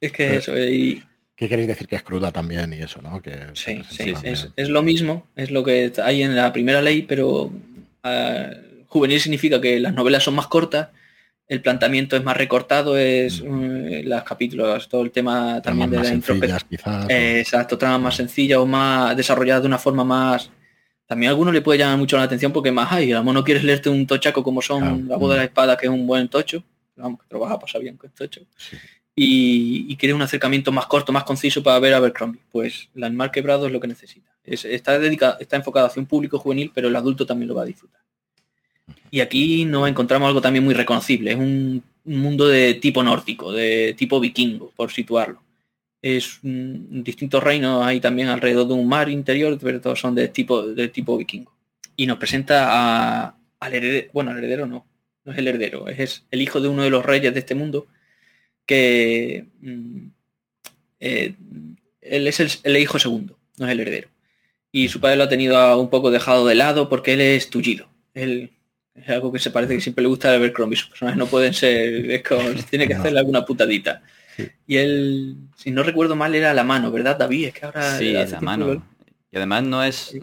[0.00, 0.56] Es que eso.
[0.58, 1.02] Y...
[1.34, 3.20] ¿Qué queréis decir que es cruda también y eso, no?
[3.20, 7.52] Que sí, sí, es, lo mismo, es lo que hay en la primera ley, pero
[8.02, 8.50] ah,
[8.86, 10.88] juvenil significa que las novelas son más cortas
[11.48, 13.86] el planteamiento es más recortado, es mm.
[13.86, 17.06] eh, los capítulos, todo el tema también de la introspección.
[17.08, 20.50] exacto, trama más sencilla o más desarrollada de una forma más.
[21.06, 23.62] También a algunos le puede llamar mucho la atención porque más hay, a no quieres
[23.62, 26.64] leerte un tochaco como son la voz de la espada, que es un buen tocho,
[26.96, 28.40] vamos, que trabaja pasar bien con tocho.
[29.14, 32.40] Y, y quieres un acercamiento más corto, más conciso para ver a Abercrombie.
[32.50, 34.30] Pues la mar quebrado es lo que necesita.
[34.44, 37.66] está, dedicado, está enfocado hacia un público juvenil, pero el adulto también lo va a
[37.66, 38.00] disfrutar.
[39.10, 41.32] Y aquí nos encontramos algo también muy reconocible.
[41.32, 45.42] Es un, mundo de tipo nórdico, de tipo vikingo, por situarlo.
[46.00, 50.28] Es un, distintos reinos hay también alrededor de un mar interior, pero todos son de
[50.28, 51.52] tipo, de tipo vikingo.
[51.96, 54.86] Y nos presenta a, al heredero, bueno, al heredero no,
[55.24, 57.88] no es el heredero, es el hijo de uno de los reyes de este mundo,
[58.64, 60.06] que mm,
[61.00, 61.34] eh,
[62.00, 64.08] él es el, hijo segundo, no es el heredero.
[64.72, 67.88] Y su padre lo ha tenido un poco dejado de lado porque él es tullido.
[68.14, 68.52] Él
[68.96, 70.76] es algo que se parece que siempre le gusta a Crombie.
[70.76, 74.02] Sus personajes no pueden ser, es como, tiene que hacerle alguna putadita.
[74.66, 77.46] Y él, si no recuerdo mal, era la mano, ¿verdad, David?
[77.46, 77.98] Es que ahora...
[77.98, 78.82] Sí, es la mano.
[79.30, 80.20] Y además no es, eh,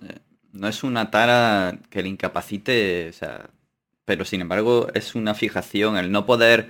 [0.52, 3.50] no es una tara que le incapacite, o sea,
[4.06, 6.70] pero sin embargo es una fijación, el no poder,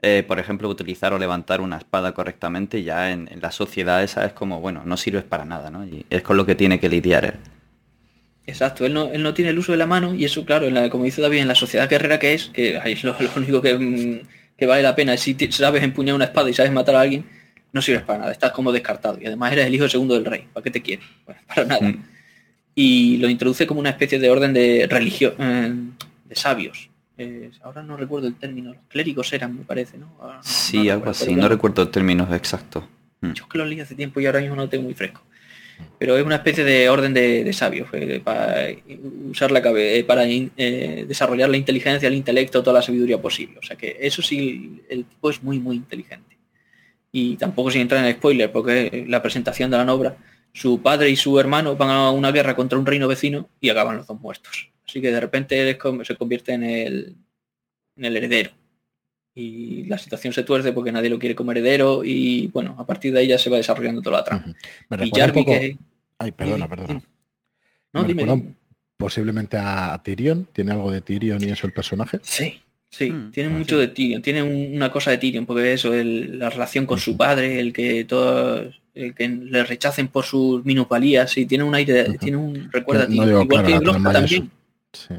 [0.00, 4.32] eh, por ejemplo, utilizar o levantar una espada correctamente, ya en, la sociedad esa es
[4.32, 5.84] como, bueno, no sirves para nada, ¿no?
[5.84, 7.34] Y es con lo que tiene que lidiar él.
[8.46, 10.74] Exacto, él no, él no tiene el uso de la mano y eso, claro, en
[10.74, 13.74] la, como dice David, en la sociedad guerrera que es, que es lo, único que,
[13.74, 14.26] mm,
[14.56, 17.24] que, vale la pena, si sabes empuñar una espada y sabes matar a alguien,
[17.72, 19.18] no sirves para nada, estás como descartado.
[19.20, 21.04] Y además eres el hijo segundo del rey, ¿para qué te quieres?
[21.46, 21.88] para nada.
[21.88, 22.04] Mm.
[22.74, 26.90] Y lo introduce como una especie de orden de religión, eh, sabios.
[27.18, 30.08] Eh, ahora no recuerdo el término, los clérigos eran, me parece, ¿no?
[30.42, 32.88] sí, algo así, no recuerdo el término exacto.
[33.20, 33.32] Mm.
[33.32, 35.22] Yo es que lo leí hace tiempo y ahora mismo no lo tengo muy fresco.
[35.98, 38.68] Pero es una especie de orden de, sabios, eh, para
[39.30, 43.58] usar la cabeza, eh, para desarrollar la inteligencia, el intelecto, toda la sabiduría posible.
[43.58, 46.38] O sea que eso sí, el tipo es muy, muy inteligente.
[47.12, 50.16] Y tampoco sin entrar en spoiler, porque la presentación de la obra,
[50.52, 53.96] su padre y su hermano van a una guerra contra un reino vecino y acaban
[53.96, 54.70] los dos muertos.
[54.86, 57.16] Así que de repente él se convierte en el,
[57.96, 58.50] en el heredero.
[59.34, 63.12] Y la situación se tuerce porque nadie lo quiere como heredero y bueno, a partir
[63.12, 64.54] de ahí ya se va desarrollando toda la trama.
[65.04, 65.10] y
[65.44, 65.78] que...
[66.18, 67.02] Ay, perdona, perdona.
[67.92, 68.54] No, dime,
[68.96, 72.20] Posiblemente a Tyrion, ¿tiene algo de Tyrion y eso el personaje?
[72.22, 73.32] Sí, sí, hmm.
[73.32, 77.00] tiene ah, mucho de Tyrion, tiene una cosa de Tyrion, porque eso, la relación con
[77.00, 82.16] su padre, el que todos que le rechacen por sus minusvalías y tiene un aire,
[82.18, 83.42] tiene un recuerda a Tyrion.
[83.42, 84.50] Igual que también.
[84.92, 85.14] Sí.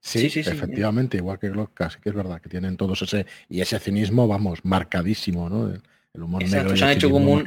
[0.00, 3.78] Sí, efectivamente, igual que Glock, casi que es verdad que tienen todos ese y ese
[3.78, 5.68] cinismo, vamos, marcadísimo, ¿no?
[5.68, 7.46] El, humor negro se han hecho como un,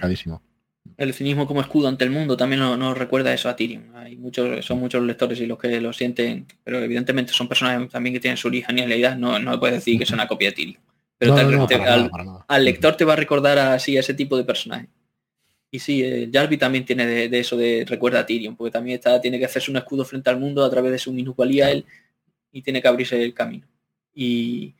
[0.98, 3.96] el cinismo como escudo ante el mundo también nos, recuerda eso a Tyrion.
[3.96, 8.14] Hay muchos, son muchos lectores y los que lo sienten, pero evidentemente son personajes también
[8.14, 10.82] que tienen su originalidad, no, no puedes decir que es una copia de Tyrion.
[11.18, 11.36] Pero
[12.48, 14.88] al, lector te va a recordar así a ese tipo de personaje.
[15.72, 19.20] Y sí, eh, Jarvis también tiene de, eso de recuerda a Tyrion, porque también está,
[19.22, 21.86] tiene que hacerse un escudo frente al mundo a través de su minusvalía él
[22.54, 23.68] y tiene que abrirse el camino.
[24.14, 24.76] Y,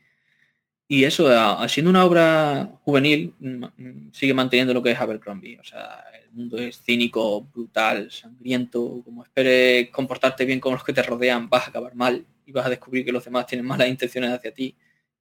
[0.88, 1.28] y eso,
[1.60, 5.58] haciendo una obra juvenil, mm, mm, sigue manteniendo lo que es Abercrombie.
[5.58, 9.02] O sea, el mundo es cínico, brutal, sangriento.
[9.04, 12.64] Como esperes comportarte bien con los que te rodean, vas a acabar mal y vas
[12.64, 14.74] a descubrir que los demás tienen malas intenciones hacia ti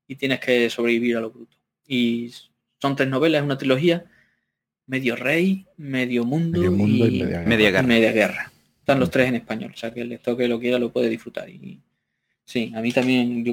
[0.08, 1.58] y tienes que sobrevivir a lo bruto.
[1.88, 2.32] Y
[2.80, 4.06] son tres novelas, es una trilogía
[4.86, 8.51] medio rey, medio mundo, y, media, guerra.
[8.80, 9.12] Están los mm.
[9.12, 11.49] tres en español, o sea que el lector que lo quiera lo puede disfrutar.
[11.49, 11.82] Y
[12.45, 13.43] sí, a mí también,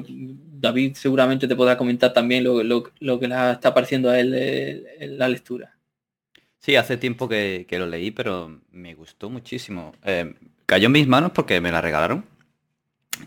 [0.59, 4.85] David seguramente te podrá comentar también lo, lo, que está pareciendo a él
[5.17, 5.75] la lectura.
[6.59, 9.93] Sí, hace tiempo que, lo leí, pero me gustó muchísimo.
[10.03, 10.35] Eh,
[10.65, 12.23] cayó en mis manos porque me la regalaron.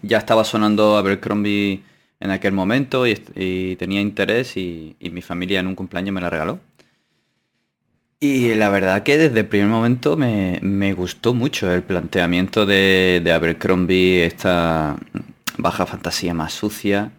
[0.02, 1.82] Ya estaba sonando Abercrombie
[2.20, 6.30] en aquel momento y, tenía interés y, y mi familia en un cumpleaños me la
[6.30, 6.60] regaló.
[8.24, 13.32] Y la verdad que desde el primer momento me, gustó mucho el planteamiento de, de,
[13.32, 14.96] Abercrombie, esta
[15.58, 17.12] baja fantasía más sucia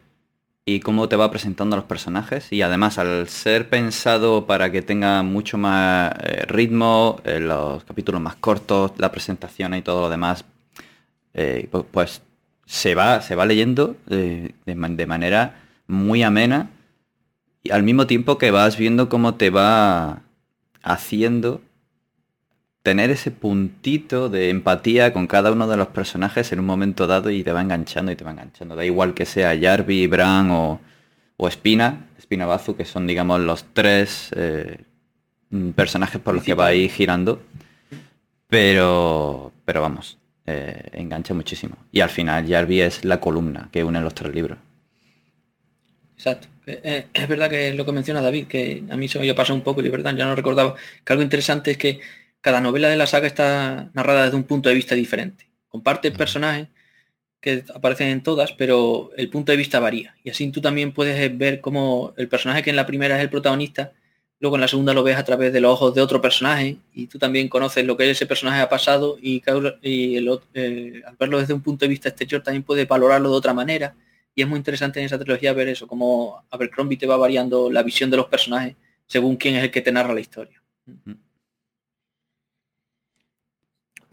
[0.65, 2.51] y cómo te va presentando a los personajes.
[2.51, 8.21] Y además al ser pensado para que tenga mucho más eh, ritmo, eh, los capítulos
[8.21, 10.45] más cortos, la presentación y todo lo demás,
[11.33, 12.21] eh, pues,
[12.65, 16.69] se, va, se va leyendo de, de manera muy amena
[17.63, 20.21] y al mismo tiempo que vas viendo cómo te va
[20.83, 21.61] haciendo
[22.85, 27.31] tener ese puntito de empatía con cada uno de los personajes en un momento dado
[27.31, 28.75] y te va enganchando y te va enganchando.
[28.75, 30.79] Da igual que sea Jarvi, Bran o,
[31.35, 34.77] o Espina, Espina Bazu, que son digamos los tres eh,
[35.75, 37.41] personajes por los que va ahí girando.
[38.49, 41.77] Pero, pero vamos, eh, engancha muchísimo.
[41.91, 44.59] Y al final Jarvi es la columna que une los tres libros.
[46.15, 46.47] Exacto.
[46.67, 49.63] Eh, es verdad que lo que menciona David, que a mí se me pasado un
[49.63, 51.99] poco y verdad ya no recordaba, que algo interesante es que
[52.45, 55.49] cada novela de la saga está narrada desde un punto de vista diferente.
[55.67, 56.67] Comparte personajes
[57.41, 60.15] que aparecen en todas, pero el punto de vista varía.
[60.23, 63.31] Y así tú también puedes ver cómo el personaje que en la primera es el
[63.31, 63.93] protagonista,
[64.39, 67.07] luego en la segunda lo ves a través de los ojos de otro personaje y
[67.07, 71.61] tú también conoces lo que ese personaje ha pasado y, eh, al verlo desde un
[71.61, 73.95] punto de vista exterior también puedes valorarlo de otra manera
[74.35, 77.81] y es muy interesante en esa trilogía ver eso, como Abercrombie te va variando la
[77.81, 78.75] visión de los personajes
[79.07, 80.61] según quién es el que te narra la historia.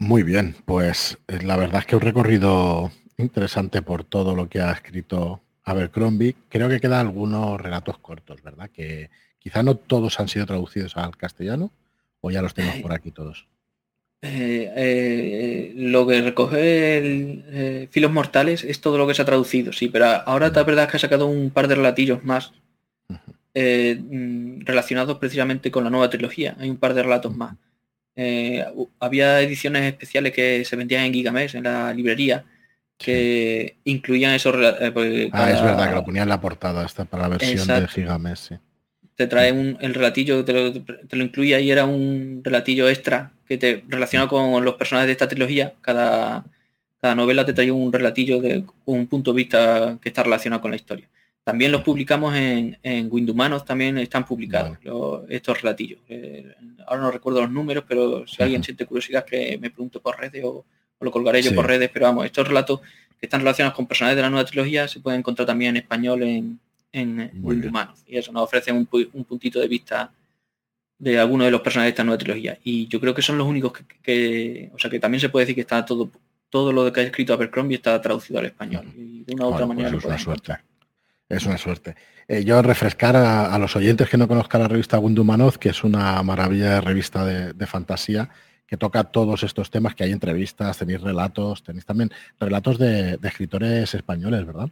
[0.03, 4.59] Muy bien, pues eh, la verdad es que un recorrido interesante por todo lo que
[4.59, 6.35] ha escrito Abercrombie.
[6.49, 8.69] Creo que quedan algunos relatos cortos, ¿verdad?
[8.69, 11.71] Que quizá no todos han sido traducidos al castellano
[12.19, 13.47] o ya los tenemos por aquí todos.
[14.21, 19.71] Eh, eh, lo que recoge el, Filos Mortales es todo lo que se ha traducido,
[19.71, 22.51] sí, pero ahora la verdad es que ha sacado un par de relatillos más
[23.07, 26.57] mm, relacionados precisamente con la nueva trilogía.
[26.59, 27.55] Hay un par de relatos más.
[28.99, 32.45] Había ediciones especiales que se vendían en Gigamesh, en la librería,
[32.97, 37.23] que incluían esos eh, Ah, es verdad que lo ponía en la portada esta para
[37.23, 38.53] la versión de Gigamesh,
[39.15, 43.31] Te trae un, el relatillo, te lo, te lo incluía y era un relatillo extra
[43.47, 45.73] que te relaciona con los personajes de esta trilogía.
[45.81, 46.45] Cada,
[47.01, 50.71] cada novela te trae un relatillo de un punto de vista que está relacionado con
[50.71, 51.09] la historia.
[51.43, 54.77] También los publicamos en, en Windumanos, también están publicados
[55.27, 55.99] estos relatillos.
[56.07, 56.55] Eh,
[56.87, 60.43] ahora no recuerdo los números, pero si alguien siente curiosidad que me pregunte por redes
[60.45, 60.65] o,
[61.01, 62.79] lo colgaré yo por redes, pero vamos, estos relatos
[63.19, 66.23] que están relacionados con personajes de la nueva trilogía se pueden encontrar también en español
[66.23, 66.59] en,
[66.93, 68.01] en Humanos.
[68.07, 70.13] Y eso nos ofrece un, puntito de vista
[70.97, 72.57] de algunos de los personajes de esta nueva trilogía.
[72.63, 75.55] Y yo creo que son los únicos que, o sea, que también se puede decir
[75.55, 76.09] que está todo,
[76.49, 78.85] todo lo que ha escrito Abercrombie está traducido al español.
[78.95, 79.89] Y de una u otra manera.
[79.91, 80.53] Pues es una suerte.
[81.29, 81.95] Es una suerte.
[82.27, 86.21] Eh, yo refrescar a, los oyentes que no conozcan la revista Windumanoz, que es una
[86.21, 88.29] maravilla de revista de fantasía,
[88.73, 92.09] que toca todos estos temas, que hay entrevistas, tenéis relatos, tenéis también
[92.39, 94.69] relatos de, escritores españoles, ¿verdad?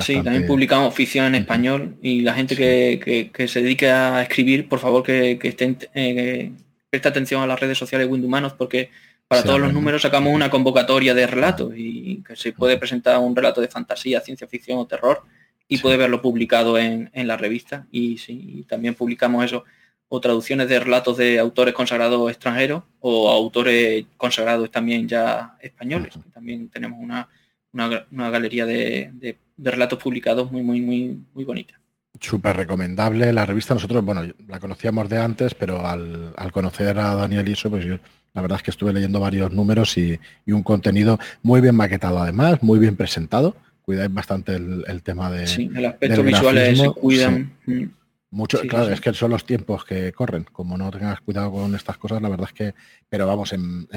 [0.00, 4.80] Sí, también publicamos ficción en español y la gente que, se dedique a escribir, por
[4.80, 6.52] favor que, estén, eh,
[6.90, 8.90] preste atención a las redes sociales Windumanos porque
[9.28, 13.34] para todos los números sacamos una convocatoria de relatos y que se puede presentar un
[13.34, 15.22] relato de fantasía, ciencia ficción o terror
[15.68, 19.64] y puede verlo publicado en, la revista y, sí, también publicamos eso
[20.08, 26.14] o traducciones de relatos de autores consagrados extranjeros o autores consagrados también ya españoles.
[26.32, 27.28] También tenemos una,
[27.72, 31.78] una, galería de, de, relatos publicados muy, muy, muy, muy bonita.
[32.20, 33.74] Súper recomendable la revista.
[33.74, 37.98] Nosotros, bueno, la conocíamos de antes, pero al, conocer a Daniel Iso, pues yo
[38.34, 42.62] la verdad es que estuve leyendo varios números y, un contenido muy bien maquetado además,
[42.62, 43.56] muy bien presentado.
[43.88, 45.46] Cuidáis bastante el, tema de...
[45.46, 47.56] Sí, el aspecto visual se cuidan.
[47.64, 47.84] Mm.
[48.32, 50.44] Mucho, claro, es que son los tiempos que corren.
[50.52, 52.74] Como no tengas cuidado con estas cosas, la verdad es que,
[53.08, 53.88] pero vamos, en,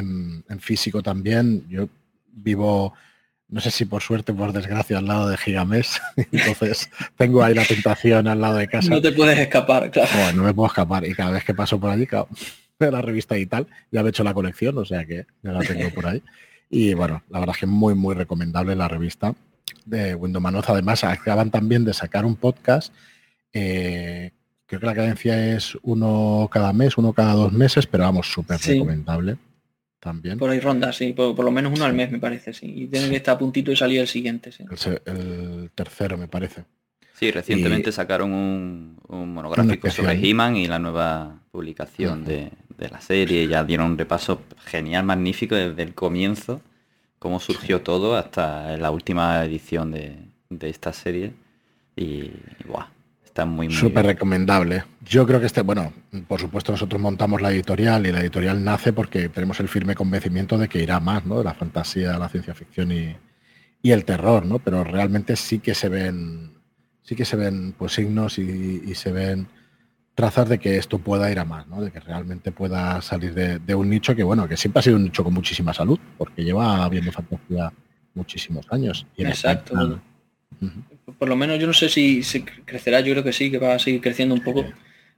[0.62, 1.90] físico también, yo
[2.32, 2.94] vivo,
[3.50, 7.54] no sé si por suerte o por desgracia, al lado de Gigamés, entonces tengo ahí
[7.54, 8.90] la tentación al lado de casa.
[8.90, 10.10] No te puedes escapar, claro.
[10.14, 12.30] Bueno, no me puedo escapar y cada vez que paso por allí, claro,
[12.80, 15.60] la revista y tal, ya me he hecho la colección, o sea que ya la
[15.60, 16.24] tengo por ahí.
[16.70, 19.36] Y bueno, la verdad es que muy, muy recomendable la revista
[19.86, 20.70] de Windows Manoz.
[20.70, 22.94] Además, acaban también de sacar un podcast
[23.54, 24.32] eh,
[24.66, 28.60] creo que la cadencia es uno cada mes, uno cada dos meses, pero vamos, súper
[28.60, 29.38] recomendable
[30.00, 30.40] también.
[30.40, 32.74] Por ahí ronda, sí, por, lo menos uno al mes me parece, sí.
[32.76, 34.50] Y tiene que estar a puntito y salir el siguiente,
[35.06, 36.64] El, tercero, me parece.
[37.14, 43.48] Sí, recientemente sacaron un, monográfico sobre He-Man y la nueva publicación de, la serie.
[43.48, 46.62] Ya dieron un repaso genial, magnífico desde el comienzo,
[47.22, 50.18] cómo surgió todo hasta la última edición de,
[50.68, 51.34] esta serie.
[51.96, 52.32] Y,
[52.66, 52.88] guau,
[53.24, 54.86] Está muy, Súper recomendable.
[55.06, 55.94] Yo creo que este, bueno,
[56.28, 60.58] por supuesto nosotros montamos la editorial y la editorial nace porque tenemos el firme convencimiento
[60.58, 61.38] de que irá más, ¿no?
[61.38, 63.16] De la fantasía, la ciencia ficción y,
[63.84, 64.58] el terror, ¿no?
[64.58, 66.54] Pero realmente sí que se ven,
[67.04, 69.48] sí que se ven pues signos y, se ven
[70.22, 71.82] trazas de que esto pueda ir a más, ¿no?
[71.82, 75.04] De que realmente pueda salir de, un nicho que, bueno, que siempre ha sido un
[75.04, 77.72] nicho con muchísima salud, porque lleva habiendo fantasía
[78.14, 79.06] muchísimos años.
[79.16, 80.00] Y Exacto
[81.18, 83.76] por lo menos yo no sé si, se crecerá, yo creo que sí, que va
[83.76, 84.66] a seguir creciendo un poco,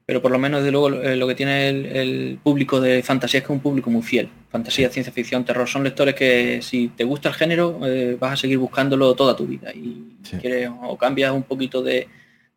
[0.05, 3.45] pero por lo menos desde luego eh, lo que tiene el, público de fantasía es
[3.45, 4.29] que es un público muy fiel.
[4.49, 8.37] Fantasía, ciencia ficción, terror, son lectores que si te gusta el género eh, vas a
[8.37, 12.07] seguir buscándolo toda tu vida y quieres o cambias un poquito de,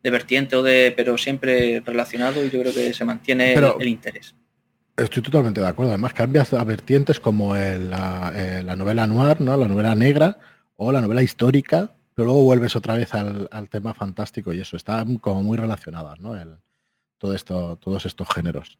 [0.03, 4.35] vertiente o de, pero siempre relacionado y yo creo que se mantiene el, interés.
[4.95, 5.91] Estoy totalmente de acuerdo.
[5.91, 9.57] Además, cambias a vertientes como la, eh, la, novela noir, ¿no?
[9.57, 10.37] la novela negra
[10.75, 15.05] o la novela histórica, pero luego vuelves otra vez al, tema fantástico y eso, está
[15.21, 16.35] como muy relacionadas, ¿no?
[16.39, 16.57] El,
[17.17, 18.79] todo esto, todos estos géneros.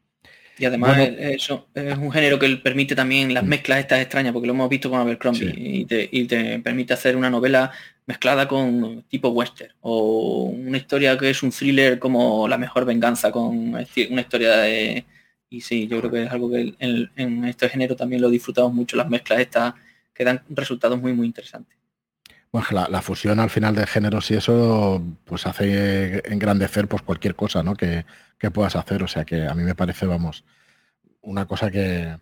[0.60, 3.48] Y además eso es un género que permite también las mm.
[3.48, 5.86] mezclas estas extrañas, porque lo hemos visto con Abercrombie, y,
[6.26, 7.72] te, permite hacer una novela
[8.08, 13.32] mezclada con tipo western, o una historia que es un thriller como La mejor venganza,
[13.32, 15.06] con una historia de...
[15.50, 18.98] Y sí, yo creo que es algo que en, este género también lo disfrutamos mucho,
[18.98, 19.74] las mezclas estas
[20.14, 21.78] que dan resultados muy, muy interesantes.
[22.50, 27.62] Pues la, fusión al final de géneros y eso pues hace engrandecer pues cualquier cosa
[27.62, 27.76] ¿no?
[27.76, 28.06] que,
[28.54, 29.04] puedas hacer.
[29.04, 30.44] O sea que a mí me parece, vamos,
[31.22, 32.18] una cosa que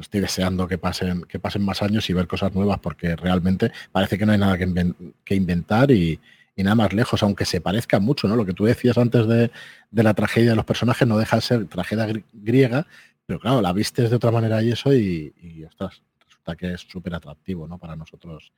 [0.00, 4.18] estoy deseando que pasen, que pasen más años y ver cosas nuevas porque realmente parece
[4.18, 6.20] que no hay nada que, inventar y,
[6.56, 8.36] nada más lejos, aunque se parezca mucho, ¿no?
[8.36, 9.50] Lo que tú decías antes de,
[9.92, 12.86] la tragedia de los personajes no deja de ser tragedia griega,
[13.24, 17.14] pero claro, la vistes de otra manera y eso y, y resulta que es súper
[17.14, 17.78] atractivo, ¿no?
[17.78, 18.52] Para nosotros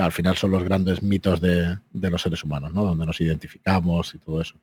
[0.00, 2.84] al final son los grandes mitos de, los seres humanos, ¿no?
[2.84, 4.56] Donde nos identificamos y todo eso.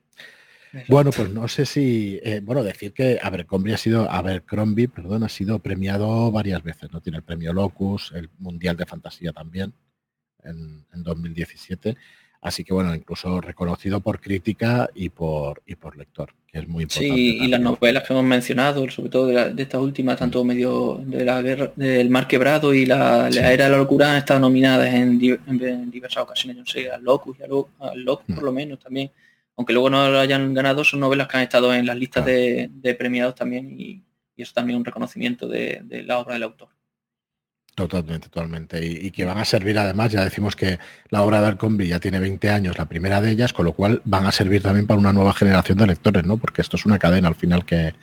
[0.87, 5.29] Bueno, pues no sé si, eh, bueno, decir que Abercrombie ha sido, Abercrombie, perdón, ha
[5.29, 7.01] sido premiado varias veces, ¿no?
[7.01, 9.73] Tiene el premio Locus, el Mundial de Fantasía también,
[10.43, 11.95] en, en 2017.
[12.41, 16.83] Así que bueno, incluso reconocido por crítica y por, y por lector, que es muy
[16.83, 17.15] importante.
[17.15, 21.25] Sí, y las novelas que hemos mencionado, sobre todo de, esta última, tanto medio de
[21.25, 25.19] la guerra del mar quebrado y la, era de la locura han estado nominadas en,
[25.19, 29.09] diversas ocasiones, yo sé, al Locus y al, Locus por lo menos también.
[29.57, 32.95] Aunque luego no lo hayan ganado, son novelas que han estado en las listas de,
[32.97, 34.03] premiados también y,
[34.35, 36.69] y, eso también un reconocimiento de la obra del autor.
[37.77, 38.83] Totalmente, totalmente.
[38.83, 40.79] Y, que van a servir además, ya decimos que
[41.11, 44.01] la obra de Arcombi ya tiene 20 años, la primera de ellas, con lo cual
[44.03, 46.37] van a servir también para una nueva generación de lectores, ¿no?
[46.37, 47.93] Porque esto es una cadena al final que,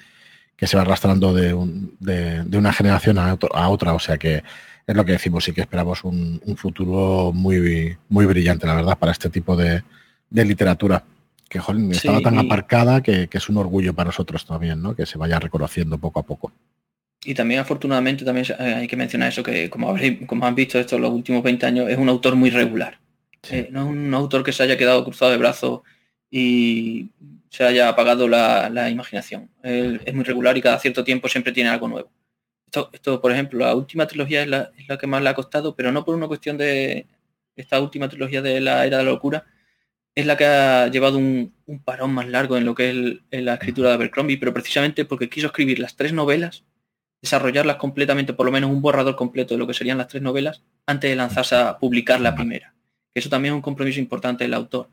[0.63, 3.37] se va arrastrando de, una generación a,
[3.69, 3.95] otra.
[3.95, 4.45] O sea que
[4.87, 9.11] es lo que decimos, sí que esperamos un, futuro muy, muy brillante, la verdad, para
[9.11, 9.83] este tipo de,
[10.31, 11.03] literatura.
[11.49, 14.97] Que joder, estaba tan aparcada que, que, es un orgullo para nosotros también, ¿no?
[14.97, 16.53] Que se vaya reconociendo poco a poco.
[17.25, 21.01] Y también afortunadamente también eh, hay que mencionar eso, que como, como han visto estos
[21.01, 22.99] los últimos 20 años, es un autor muy regular.
[23.51, 25.81] Eh, no es un autor que se haya quedado cruzado de brazos
[26.31, 27.11] y
[27.49, 29.49] se haya apagado la, imaginación.
[29.63, 32.11] es muy regular y cada cierto tiempo siempre tiene algo nuevo.
[32.67, 35.93] Esto, esto por ejemplo, la última trilogía es la, que más le ha costado, pero
[35.93, 37.07] no por una cuestión de
[37.57, 39.45] esta última trilogía de la era de la locura,
[40.15, 41.53] es la que ha llevado un,
[41.85, 45.49] parón más largo en lo que es la escritura de Abercrombie, pero precisamente porque quiso
[45.49, 46.65] escribir las tres novelas
[47.25, 50.63] desarrollarlas completamente, por lo menos un borrador completo de lo que serían las tres novelas,
[50.87, 52.75] antes de lanzarse a publicar la primera.
[53.15, 54.91] Eso también es un compromiso importante del autor.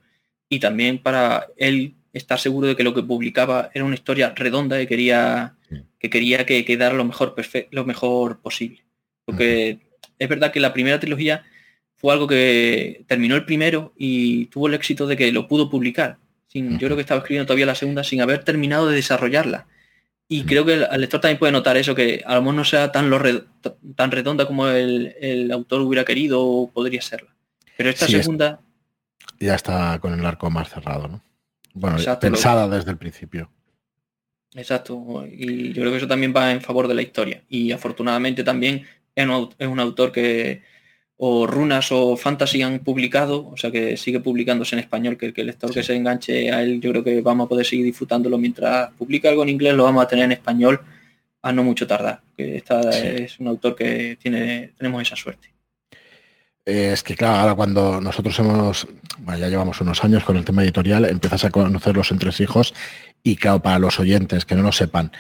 [0.47, 4.82] Y también para él estar seguro de que lo que publicaba era una historia redonda
[4.82, 5.55] y quería,
[5.99, 7.36] que quería que quedara lo mejor,
[7.72, 8.86] lo mejor posible.
[9.26, 9.80] Porque
[10.17, 11.43] es verdad que la primera trilogía
[12.02, 16.18] fue algo que terminó el primero y tuvo el éxito de que lo pudo publicar.
[16.47, 19.68] Sin, Yo creo que estaba escribiendo todavía la segunda sin haber terminado de desarrollarla.
[20.28, 22.91] Y creo que el, lector también puede notar eso, que a lo mejor no sea
[22.91, 23.20] tan, lo
[23.95, 27.36] tan redonda como el, autor hubiera querido o podría serla.
[27.78, 28.62] Pero esta segunda...
[29.39, 31.24] ya está con el arco más cerrado, ¿no?
[31.74, 33.52] Bueno, pensada desde el principio.
[34.56, 35.26] Exacto.
[35.32, 37.43] Y yo creo que eso también va en favor de la historia.
[37.47, 40.64] Y afortunadamente también es un autor que,
[41.24, 45.45] o runas o fantasy han publicado, o sea que sigue publicándose en español, que, el
[45.45, 48.89] lector que se enganche a él, yo creo que vamos a poder seguir disfrutándolo mientras
[48.93, 50.82] publica algo en inglés, lo vamos a tener en español
[51.43, 55.49] a no mucho tardar, que esta es un autor que tiene, tenemos esa suerte.
[56.65, 58.88] Eh, es que claro, ahora cuando nosotros hemos,
[59.28, 62.74] ya llevamos unos años con el tema editorial, empiezas a conocer los entresijos
[63.22, 65.11] y claro, para los oyentes que no lo sepan,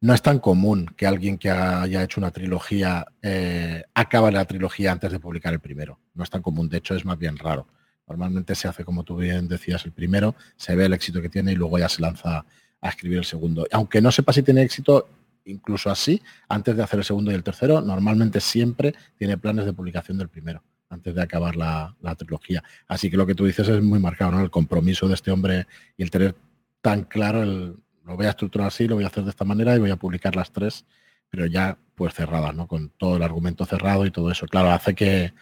[0.00, 4.92] no es tan común que alguien que haya hecho una trilogía eh, acabe la trilogía
[4.92, 5.98] antes de publicar el primero.
[6.14, 7.66] No es tan común, de hecho es más bien raro.
[8.06, 11.52] Normalmente se hace, como tú bien decías, el primero, se ve el éxito que tiene
[11.52, 12.44] y luego ya se lanza
[12.80, 13.66] a escribir el segundo.
[13.72, 15.08] Aunque no sepa si tiene éxito,
[15.44, 19.72] incluso así, antes de hacer el segundo y el tercero, normalmente siempre tiene planes de
[19.72, 22.62] publicación del primero, antes de acabar la, la trilogía.
[22.86, 24.40] Así que lo que tú dices es muy marcado, ¿no?
[24.40, 26.36] El compromiso de este hombre y el tener
[26.80, 27.76] tan claro el,
[28.08, 29.96] lo voy a estructurar así, lo voy a hacer de esta manera y voy a
[29.96, 30.86] publicar las tres,
[31.28, 32.66] pero ya pues cerradas, ¿no?
[32.66, 34.46] Con todo el argumento cerrado y todo eso.
[34.46, 35.34] Claro, hace que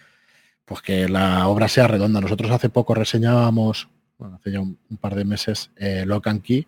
[0.64, 2.20] pues que la obra sea redonda.
[2.20, 3.88] Nosotros hace poco reseñábamos,
[4.18, 6.66] bueno, hace ya un, par de meses, eh, Lock and Key,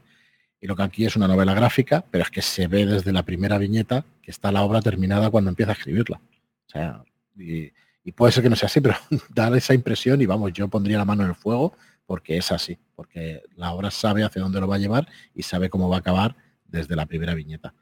[0.61, 3.24] y Lock and Key es una novela gráfica, pero es que se ve desde la
[3.24, 6.20] primera viñeta que está la obra terminada cuando empieza a escribirla.
[6.66, 7.03] O sea,
[7.36, 7.72] y,
[8.05, 8.94] y puede ser que no sea así, pero
[9.30, 11.74] da esa impresión y vamos, yo pondría la mano en el fuego
[12.09, 15.68] porque es así, porque la obra sabe hacia dónde lo va a llevar y sabe
[15.68, 16.36] cómo va a acabar
[16.66, 17.74] desde la primera viñeta.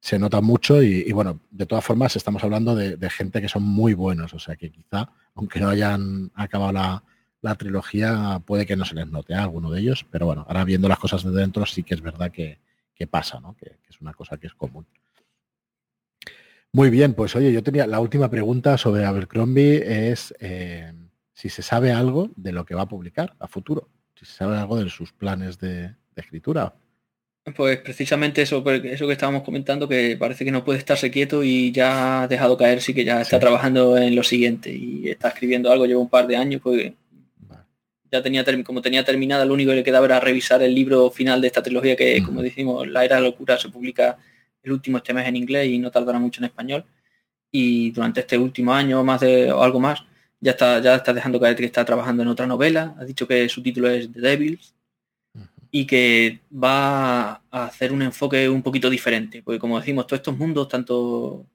[0.00, 3.92] Se nota mucho y, bueno, de todas formas estamos hablando de, gente que son muy
[3.92, 6.72] buenos, o sea que quizá, aunque no hayan acabado
[7.42, 10.64] la, trilogía, puede que no se les note a alguno de ellos, pero bueno, ahora
[10.64, 12.58] viendo las cosas de dentro sí que es verdad que,
[13.10, 13.54] pasa, ¿no?
[13.54, 14.86] Que, es una cosa que es común.
[16.72, 20.34] Muy bien, pues oye, yo tenía la última pregunta sobre Abercrombie es...
[20.40, 20.90] Eh,
[21.34, 24.56] si se sabe algo de lo que va a publicar a futuro, si se sabe
[24.56, 26.72] algo de sus planes de, escritura.
[27.56, 31.72] Pues precisamente eso, eso que estábamos comentando, que parece que no puede estarse quieto y
[31.72, 35.72] ya ha dejado caer, sí que ya está trabajando en lo siguiente y está escribiendo
[35.72, 36.92] algo, lleva un par de años, pues
[38.12, 41.40] ya tenía como tenía terminada, lo único que le quedaba era revisar el libro final
[41.40, 44.16] de esta trilogía que, como decimos, La Era de la Locura se publica
[44.62, 46.84] el último este mes en inglés y no tardará mucho en español.
[47.50, 50.04] Y durante este último año más de o algo más,
[50.44, 52.94] ya está, ya está dejando caer que está trabajando en otra novela.
[52.98, 54.74] Ha dicho que su título es The Devils
[55.70, 59.42] y que va a hacer un enfoque un poquito diferente.
[59.42, 61.46] Porque como decimos, todos estos mundos, tanto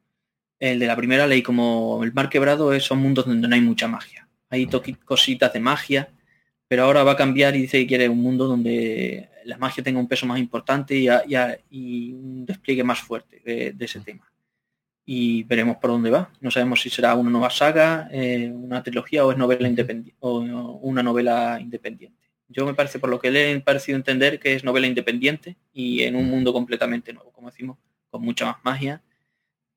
[0.59, 3.87] el de la primera ley como el mar quebrado, son mundos donde no hay mucha
[3.87, 4.27] magia.
[4.49, 4.67] Hay
[5.05, 6.09] cositas de magia,
[6.67, 9.99] pero ahora va a cambiar y dice que quiere un mundo donde la magia tenga
[9.99, 14.31] un peso más importante y, un despliegue más fuerte de, ese tema.
[15.11, 16.29] Y veremos por dónde va.
[16.39, 20.37] No sabemos si será una nueva saga, eh, una trilogía o es novela independiente o
[20.37, 22.29] una novela independiente.
[22.47, 26.03] Yo me parece, por lo que le he parecido entender, que es novela independiente y
[26.03, 27.79] en un mundo completamente nuevo, como decimos,
[28.11, 29.01] con mucha más magia.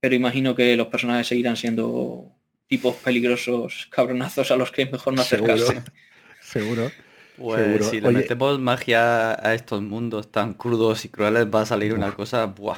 [0.00, 2.30] Pero imagino que los personajes seguirán siendo
[2.66, 5.82] tipos peligrosos, cabronazos a los que es mejor no acercarse.
[6.42, 6.92] Seguro.
[7.38, 11.94] Pues si le metemos magia a estos mundos tan crudos y crueles va a salir
[11.94, 12.76] una cosa buah.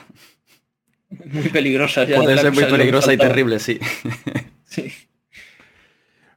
[1.24, 2.06] Muy peligrosa.
[2.06, 3.78] Puede ser muy peligrosa y terrible, sí.
[4.64, 4.92] sí.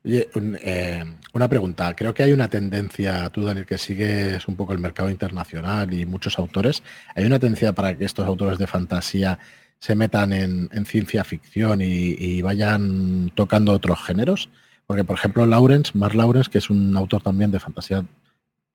[0.07, 0.30] Oye,
[0.61, 1.03] eh,
[1.34, 1.93] una pregunta.
[1.93, 6.05] Creo que hay una tendencia, tú Daniel, que sigues un poco el mercado internacional y
[6.05, 6.82] muchos autores.
[7.13, 9.38] ¿Hay una tendencia para que estos autores de fantasía
[9.80, 14.49] se metan en, ciencia ficción y, vayan tocando otros géneros?
[14.86, 18.05] Porque, por ejemplo, Lawrence, Mark Lawrence, que es un autor también de fantasía,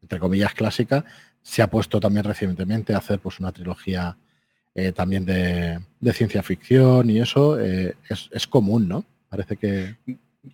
[0.02, 1.04] entre comillas, clásica,
[1.40, 4.18] se ha puesto también recientemente a hacer pues, una trilogía
[4.74, 5.80] eh, también de,
[6.12, 9.04] ciencia ficción y eso eh, es, es común, ¿no?
[9.28, 9.94] Parece que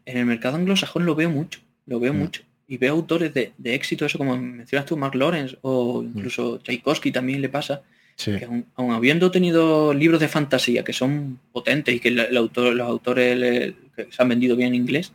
[0.05, 2.19] en el mercado anglosajón lo veo mucho, lo veo mm.
[2.19, 2.43] mucho.
[2.67, 6.07] Y veo autores de, éxito, eso como mencionas tú, Mark Lawrence, o mm.
[6.07, 7.83] incluso Tchaikovsky también le pasa,
[8.23, 8.45] que
[8.75, 13.75] aun, habiendo tenido libros de fantasía que son potentes y que el, autor, los autores
[14.11, 15.13] se han vendido bien en inglés,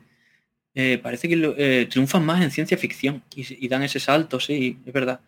[0.74, 4.94] eh, parece que eh, triunfan más en ciencia ficción y, dan ese salto, sí, es
[4.94, 5.20] verdad.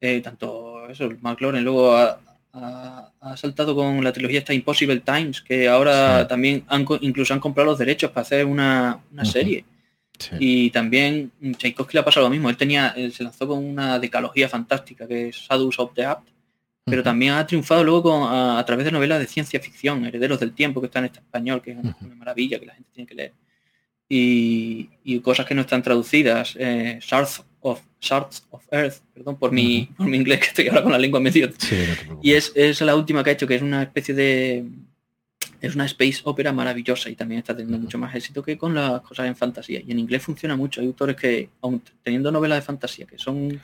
[0.00, 2.20] Eh, tanto eso, Mark Lawrence, luego ha,
[3.36, 7.78] saltado con la trilogía esta Impossible Times, que ahora también han, incluso han comprado los
[7.78, 9.64] derechos para hacer una, serie.
[10.38, 12.50] Y también Tchaikovsky le ha pasado lo mismo.
[12.50, 16.28] Él tenía, se lanzó con una decalogía fantástica que es Shadows of the Apt,
[16.84, 20.52] pero también ha triunfado luego con, a, través de novelas de ciencia ficción, Herederos del
[20.52, 23.14] Tiempo, que está en este español, que es una, maravilla que la gente tiene que
[23.14, 23.32] leer.
[24.08, 26.56] Y, cosas que no están traducidas.
[26.58, 26.98] Eh,
[27.60, 30.98] of Shards of Earth, perdón por mi, por mi inglés que estoy ahora con la
[30.98, 31.50] lengua medio.
[32.22, 34.64] y es, es, la última que ha hecho, que es una especie de
[35.60, 39.00] es una space opera maravillosa y también está teniendo mucho más éxito que con las
[39.00, 39.80] cosas en fantasía.
[39.84, 40.80] Y en inglés funciona mucho.
[40.80, 43.60] Hay autores que, aun teniendo novelas de fantasía, que son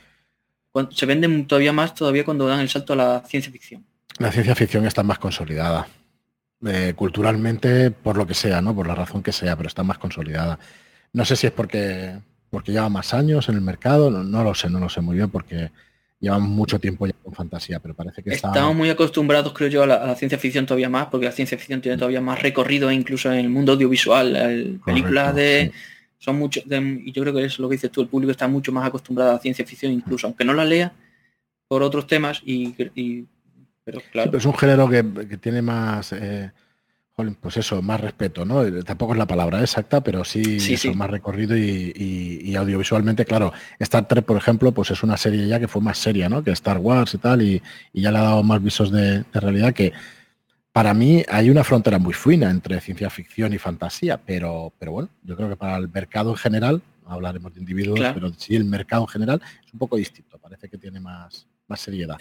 [0.91, 3.85] se venden todavía más todavía cuando dan el salto a la ciencia ficción.
[4.19, 5.87] La ciencia ficción está más consolidada.
[6.67, 8.75] Eh, culturalmente, por lo que sea, ¿no?
[8.75, 10.59] Por la razón que sea, pero está más consolidada.
[11.13, 12.19] No sé si es porque
[12.55, 15.29] porque lleva más años en el mercado, no, lo sé, no lo sé muy bien
[15.29, 15.73] porque
[16.21, 19.87] llevan mucho tiempo ya con fantasía, pero parece que estamos muy acostumbrados, creo yo, a
[19.89, 23.41] la, ciencia ficción todavía más, porque la ciencia ficción tiene todavía más recorrido incluso en
[23.41, 25.73] el mundo audiovisual, películas de
[26.17, 28.71] son muchos y yo creo que es lo que dices tú, el público está mucho
[28.71, 30.93] más acostumbrado a la ciencia ficción, incluso aunque no la lea
[31.67, 32.73] por otros temas y,
[33.83, 34.39] pero claro.
[34.39, 35.03] es un género que,
[35.39, 36.53] tiene más eh,
[37.15, 38.65] pues eso, más respeto, ¿no?
[38.83, 43.53] Tampoco es la palabra exacta, pero sí, eso, más recorrido y, audiovisualmente, claro.
[43.79, 46.43] Star Trek, por ejemplo, pues es una serie ya que fue más seria, ¿no?
[46.43, 47.63] Que Star Wars y tal, y,
[47.93, 49.93] ya le ha dado más visos de, realidad que
[50.73, 55.09] para mí hay una frontera muy fina entre ciencia ficción y fantasía, pero, pero bueno,
[55.23, 59.03] yo creo que para el mercado en general, hablaremos de individuos, pero sí el mercado
[59.03, 62.19] en general es un poco distinto, parece que tiene más, más seriedad.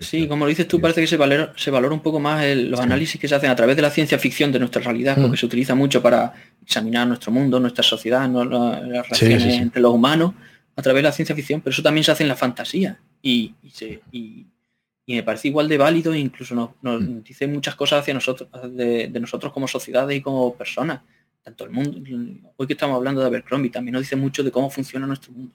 [0.00, 2.80] sí, como lo dices tú, parece que se valora, se valora un poco más los
[2.80, 5.36] análisis que se hacen a través de la ciencia ficción de nuestra realidad, porque mm.
[5.36, 6.32] se utiliza mucho para
[6.62, 10.32] examinar nuestro mundo, nuestra sociedad, las relaciones entre los humanos,
[10.76, 13.00] a través de la ciencia ficción, pero eso también se hace en la fantasía.
[13.22, 13.54] Y,
[15.06, 17.22] me parece igual de válido e incluso nos, mm.
[17.22, 21.02] dice muchas cosas hacia nosotros, de, nosotros como sociedades y como personas.
[21.42, 22.00] Tanto el mundo,
[22.56, 25.54] hoy que estamos hablando de Abercrombie, también nos dice mucho de cómo funciona nuestro mundo.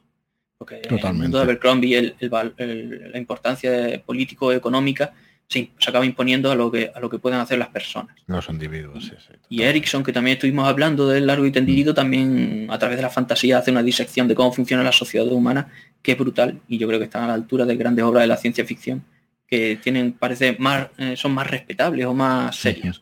[0.60, 5.14] Porque en el mundo de Abercrombie la importancia político-económica
[5.48, 8.15] se, acaba imponiendo a lo que a lo que pueden hacer las personas.
[8.27, 11.95] Los individuos, sí, y Erickson, que también estuvimos hablando del largo y tendido, mm.
[11.95, 15.69] también a través de la fantasía hace una disección de cómo funciona la sociedad humana,
[16.03, 18.27] que es brutal, y yo creo que están a la altura de grandes obras de
[18.27, 19.02] la ciencia ficción,
[19.48, 23.02] que tienen, parece, más, eh, son más respetables o más serias.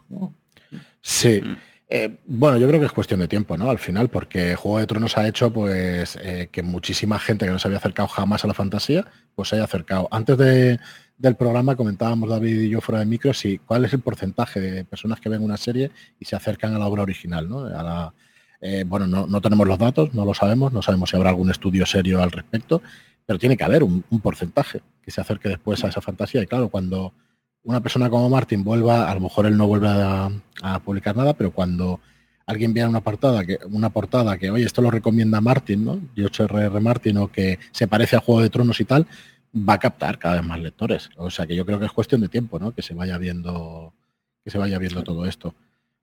[1.01, 1.41] Sí.
[1.41, 1.57] Mm.
[1.89, 3.69] Eh, bueno, yo creo que es cuestión de tiempo, ¿no?
[3.69, 7.59] Al final, porque Juego de Tronos ha hecho pues eh, que muchísima gente que no
[7.59, 9.05] se había acercado jamás a la fantasía,
[9.35, 10.09] pues se haya acercado.
[10.11, 14.59] Antes del programa comentábamos David y yo fuera de micro si cuál es el porcentaje
[14.59, 17.67] de personas que ven una serie y se acercan a la obra original, ¿no?
[18.59, 21.85] Eh, bueno, no, tenemos los datos, no lo sabemos, no sabemos si habrá algún estudio
[21.85, 22.81] serio al respecto,
[23.25, 26.41] pero tiene que haber un, porcentaje que se acerque después a esa fantasía.
[26.41, 27.13] Y claro, cuando
[27.63, 30.29] una persona como Martin vuelva, a lo mejor él no vuelve a,
[30.83, 31.99] publicar nada, pero cuando
[32.45, 36.01] alguien vea una portada que, una portada que, oye, esto lo recomienda Martin, ¿no?
[36.15, 36.79] R.R.
[36.79, 39.05] Martin, o que se parece a Juego de Tronos y tal,
[39.55, 41.09] va a captar cada vez más lectores.
[41.17, 42.73] O sea que yo creo que es cuestión de tiempo, ¿no?
[42.73, 43.93] Que se vaya viendo,
[44.43, 45.53] que se vaya viendo todo esto.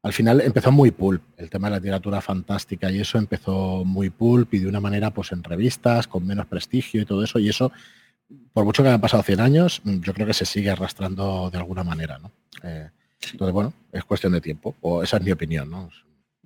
[0.03, 4.11] Al final empezó muy pulp, el tema de la literatura fantástica y eso empezó muy
[4.11, 7.49] pulp y de una manera pues en revistas, con menos prestigio y todo eso, y
[7.49, 7.73] eso
[8.53, 11.85] por mucho que hayan pasado 100 años, yo creo que se sigue arrastrando de alguna
[11.85, 12.31] manera, ¿no?
[12.63, 12.89] Eh,
[13.33, 15.91] entonces, bueno, es cuestión de tiempo, o esa es mi opinión, ¿no?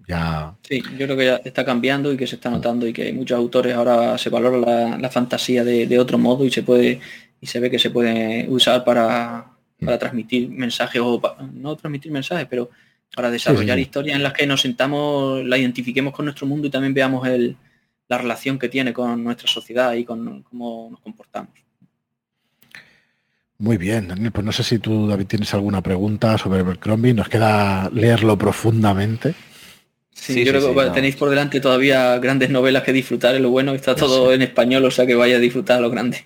[0.06, 0.54] Ya...
[0.62, 3.12] Sí, yo creo que ya está cambiando y que se está notando y que hay
[3.12, 7.00] muchos autores ahora se valora la, fantasía de, otro modo y se puede
[7.40, 11.20] y se ve que se puede usar para, para transmitir mensajes o
[11.52, 12.70] no transmitir mensajes, pero
[13.14, 16.94] para desarrollar historias en las que nos sentamos, la identifiquemos con nuestro mundo y también
[16.94, 17.56] veamos el,
[18.08, 21.67] la relación que tiene con nuestra sociedad y con cómo nos comportamos.
[23.60, 27.12] Muy bien, Daniel, pues no sé si tú, David, tienes alguna pregunta sobre Abercrombie.
[27.12, 29.34] Nos queda leerlo profundamente.
[30.12, 33.34] Sí, yo creo que tenéis por delante todavía grandes novelas que disfrutar.
[33.34, 35.90] Es lo bueno, está todo en español, o sea que vaya a disfrutar a lo
[35.90, 36.22] grande.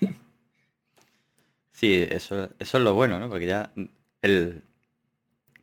[1.71, 3.29] Sí, eso, eso es lo bueno, ¿no?
[3.29, 3.71] Porque ya
[4.21, 4.61] el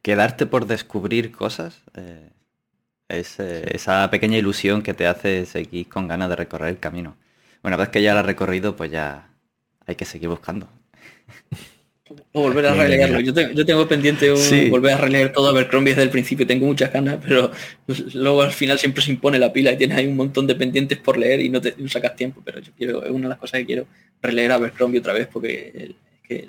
[0.03, 2.31] quedarte por descubrir cosas eh,
[3.09, 7.17] es eh, esa pequeña ilusión que te hace seguir con ganas de recorrer el camino.
[7.63, 9.31] Una vez que ya la has recorrido, pues ya
[9.87, 10.69] hay que seguir buscando.
[12.33, 13.21] O volver a releerlo.
[13.21, 14.31] Yo tengo, pendiente
[14.69, 16.47] volver a releer todo Abercrombie desde el principio.
[16.47, 17.53] Tengo muchas ganas, pero
[17.87, 20.55] pues, luego al final siempre se impone la pila y tienes ahí un montón de
[20.57, 22.43] pendientes por leer y no te sacas tiempo.
[22.45, 23.87] Pero yo quiero, es una de las cosas que quiero
[24.21, 25.95] releer Abercrombie otra vez porque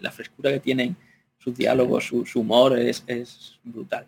[0.02, 0.96] la frescura que tienen,
[1.38, 3.04] sus diálogos, su, humor es,
[3.64, 4.06] brutal.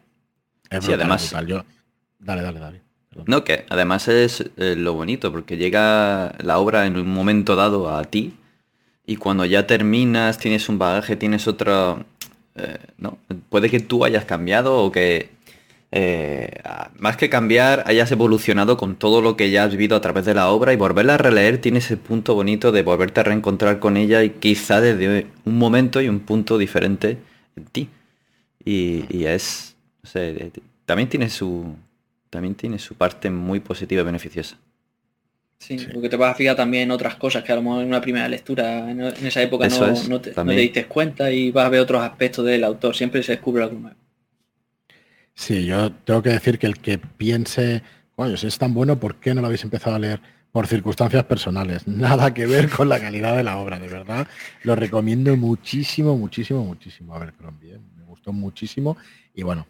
[0.81, 1.35] sí, además.
[1.47, 1.63] Yo...
[2.19, 2.81] Dale, dale, dale.
[3.27, 7.95] No, que además es eh, lo bonito, porque llega la obra en un momento dado
[7.95, 8.33] a ti
[9.05, 12.05] y cuando ya terminas, tienes un bagaje, tienes otro...
[12.55, 13.17] Eh, ¿no?
[13.49, 15.29] Puede que tú hayas cambiado o que
[15.95, 16.49] eh,
[16.97, 20.33] más que cambiar, hayas evolucionado con todo lo que ya has vivido a través de
[20.33, 23.95] la obra y volverla a releer tiene ese punto bonito de volverte a reencontrar con
[23.95, 27.19] ella y quizá desde un momento y un punto diferente
[27.55, 27.89] en ti.
[28.65, 29.75] Y, es,
[30.85, 31.75] también tiene su
[32.31, 34.57] también tiene su parte muy positiva y beneficiosa.
[35.63, 37.87] Sí, porque te vas a fijar también en otras cosas que a lo mejor en
[37.87, 42.03] una primera lectura en, esa época no, te, diste cuenta y vas a ver otros
[42.03, 42.93] aspectos del autor.
[42.93, 43.95] Siempre se descubre algo nuevo.
[45.33, 47.81] Sí, yo tengo que decir que el que piense,
[48.13, 50.19] coño, si es tan bueno, ¿por qué no lo habéis empezado a leer?
[50.51, 51.87] Por circunstancias personales.
[51.87, 54.27] Nada que ver con la calidad de la obra, de verdad.
[54.63, 57.15] Lo recomiendo muchísimo, muchísimo, muchísimo.
[57.15, 57.79] A ver, Crombie, ¿eh?
[57.95, 58.97] me gustó muchísimo.
[59.33, 59.65] Y bueno,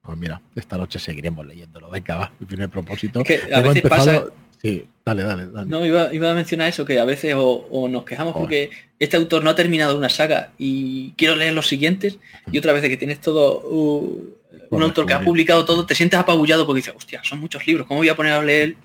[0.00, 1.90] pues mira, esta noche seguiremos leyéndolo.
[1.90, 3.22] Venga, va, mi primer propósito.
[3.54, 4.24] a veces pasa,
[4.62, 8.70] Sí, dale, dale, No, iba, a mencionar eso, que a veces o, nos quejamos porque
[8.98, 12.18] este autor no ha terminado una saga y quiero leer los siguientes,
[12.50, 14.34] y otra vez de que tienes todo uh,
[14.70, 17.86] un autor que ha publicado todo, te sientes apabullado porque dices, hostia, son muchos libros,
[17.86, 18.76] ¿cómo voy a poner a leer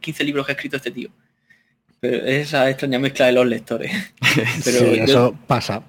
[0.00, 1.10] 15 mm, libros que ha escrito este tío?
[2.00, 3.92] Pero es esa extraña mezcla de los lectores.
[4.64, 5.84] Pero sí, eso pasa.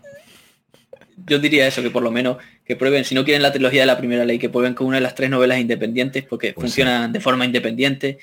[1.25, 3.87] Yo diría eso, que por lo menos que prueben, si no quieren la trilogía de
[3.87, 7.11] la primera ley, que prueben con una de las tres novelas independientes, porque pues funcionan
[7.11, 8.19] de forma independiente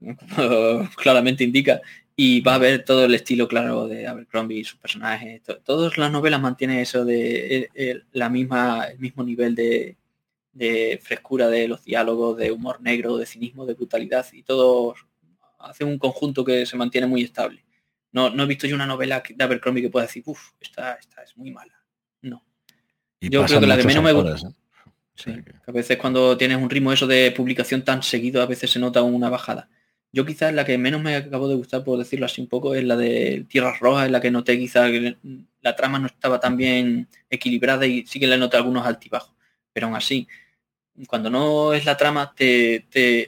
[0.96, 1.80] claramente indica,
[2.16, 5.40] y va a ver todo el estilo claro de Abercrombie y sus personajes.
[5.64, 9.96] todas las novelas mantienen eso de eh, eh, la misma, el mismo nivel de,
[11.02, 14.94] frescura de los diálogos, de humor negro, de cinismo, de brutalidad, y todo
[15.58, 17.64] hace un conjunto que se mantiene muy estable.
[18.12, 21.22] No, no he visto yo una novela de Abercrombie que pueda decir, uff, esta, esta
[21.22, 21.72] es muy mala.
[22.22, 22.44] No.
[23.20, 24.48] yo creo que la que menos me gusta.
[25.26, 25.44] ¿eh?
[25.66, 29.02] A veces cuando tienes un ritmo eso de publicación tan seguido, a veces se nota
[29.02, 29.68] una bajada.
[30.12, 32.84] Yo quizás la que menos me acabo de gustar, por decirlo así un poco, es
[32.84, 35.16] la de Tierras Rojas, en la que noté quizás que
[35.60, 39.34] la trama no estaba tan bien equilibrada y sí que le noté algunos altibajos.
[39.72, 40.26] Pero aún así,
[41.06, 42.86] cuando no es la trama, te,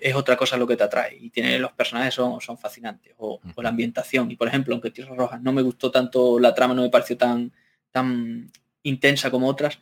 [0.09, 1.17] es otra cosa lo que te atrae.
[1.21, 3.15] Y tiene, los personajes son, son fascinantes.
[3.19, 4.31] O, la ambientación.
[4.31, 7.17] Y por ejemplo, aunque Tierras Rojas no me gustó tanto, la trama no me pareció
[7.17, 7.53] tan,
[7.91, 8.51] tan
[8.83, 9.79] intensa como otras,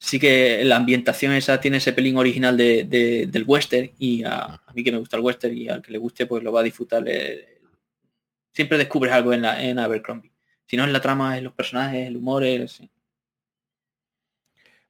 [0.00, 4.82] sí que la ambientación esa tiene ese pelín original de, del western y a, mí
[4.82, 7.04] que me gusta el western y al que le guste pues lo va a disfrutar.
[8.52, 10.32] siempre descubres algo en, la, en Abercrombie.
[10.66, 12.80] Si no es la trama, es los personajes, el humor, es...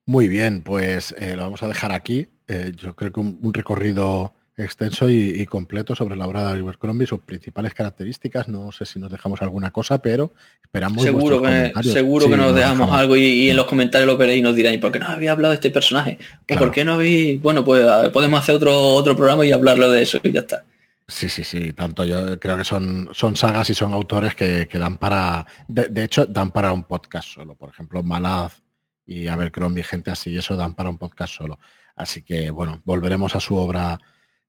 [0.06, 2.28] Muy bien, pues eh, lo vamos a dejar aquí.
[2.46, 4.34] eh, yo creo que un, recorrido
[4.64, 8.48] extenso y, completo sobre la obra de Abercrombie, sus principales características.
[8.48, 10.32] No sé si nos dejamos alguna cosa, pero
[10.62, 11.02] esperamos.
[11.02, 14.54] Seguro que, seguro que nos dejamos algo y, en los comentarios lo veréis y nos
[14.54, 16.18] diréis, ¿por qué no había hablado de este personaje?
[16.46, 17.40] ¿Por qué no habéis?
[17.40, 20.64] Bueno, pues podemos hacer otro, otro programa y hablarlo de eso y ya está.
[21.10, 24.96] Sí, sí, sí, tanto yo creo que son, son sagas y son autores que, dan
[24.96, 27.56] para, de, hecho, dan para un podcast solo.
[27.56, 28.62] Por ejemplo, Malaz
[29.04, 31.58] y Abercrombie, gente así, eso dan para un podcast solo.
[31.96, 33.98] Así que, bueno, volveremos a su obra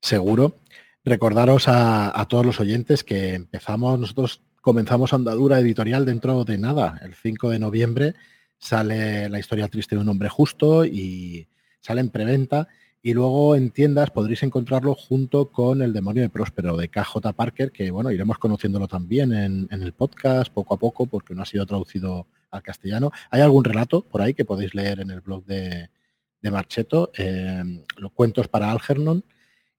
[0.01, 0.57] seguro.
[1.03, 6.99] Recordaros a, todos los oyentes que empezamos, nosotros comenzamos andadura editorial dentro de nada.
[7.03, 8.15] El 5 de noviembre
[8.59, 11.47] sale la historia triste de un hombre justo y
[11.79, 12.67] sale en preventa
[13.01, 17.71] y luego en tiendas podréis encontrarlo junto con El demonio de Próspero de KJ Parker,
[17.71, 21.65] que bueno, iremos conociéndolo también en, el podcast poco a poco porque no ha sido
[21.65, 23.11] traducido al castellano.
[23.31, 25.89] Hay algún relato por ahí que podéis leer en el blog de,
[26.41, 27.63] de Marcheto, eh,
[27.97, 29.23] los cuentos para Algernon,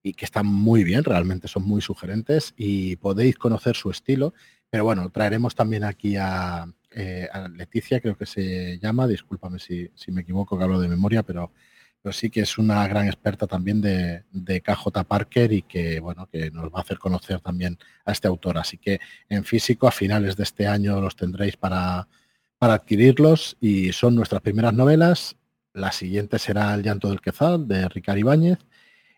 [0.02, 4.34] y que están muy bien, realmente son muy sugerentes y podéis conocer su estilo.
[4.70, 10.10] Pero bueno, traeremos también aquí a, eh, Leticia, creo que se llama, discúlpame si, si
[10.12, 11.52] me equivoco que hablo de memoria, pero
[12.02, 16.28] pero sí que es una gran experta también de, de, KJ Parker y que bueno
[16.30, 18.58] que nos va a hacer conocer también a este autor.
[18.58, 22.08] Así que en físico a finales de este año los tendréis para,
[22.58, 25.36] para adquirirlos y son nuestras primeras novelas.
[25.74, 28.58] La siguiente será El llanto del Quezal de Ricardo Ibáñez.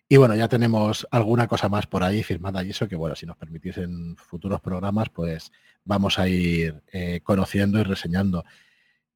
[0.09, 3.25] Y bueno, ya tenemos alguna cosa más por ahí firmada y eso que bueno, si
[3.25, 5.51] nos permitís en futuros programas, pues
[5.85, 8.45] vamos a ir eh, conociendo y reseñando.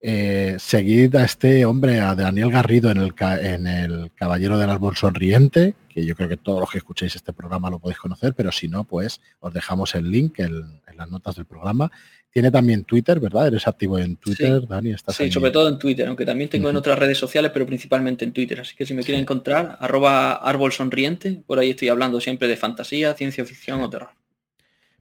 [0.00, 3.12] Eh, seguid a este hombre, a Daniel Garrido en el,
[3.42, 7.32] en el Caballero del Árbol Sonriente, que yo creo que todos los que escuchéis este
[7.32, 11.36] programa lo podéis conocer, pero si no, pues os dejamos el link en, las notas
[11.36, 11.90] del programa.
[12.30, 13.48] Tiene también Twitter, ¿verdad?
[13.48, 14.94] Eres activo en Twitter, Dani.
[15.08, 18.32] sí, sobre todo en Twitter, aunque también tengo en otras redes sociales, pero principalmente en
[18.32, 18.60] Twitter.
[18.60, 22.56] Así que si me quieren encontrar, arroba árbol sonriente, por ahí estoy hablando siempre de
[22.56, 24.10] fantasía, ciencia ficción o terror.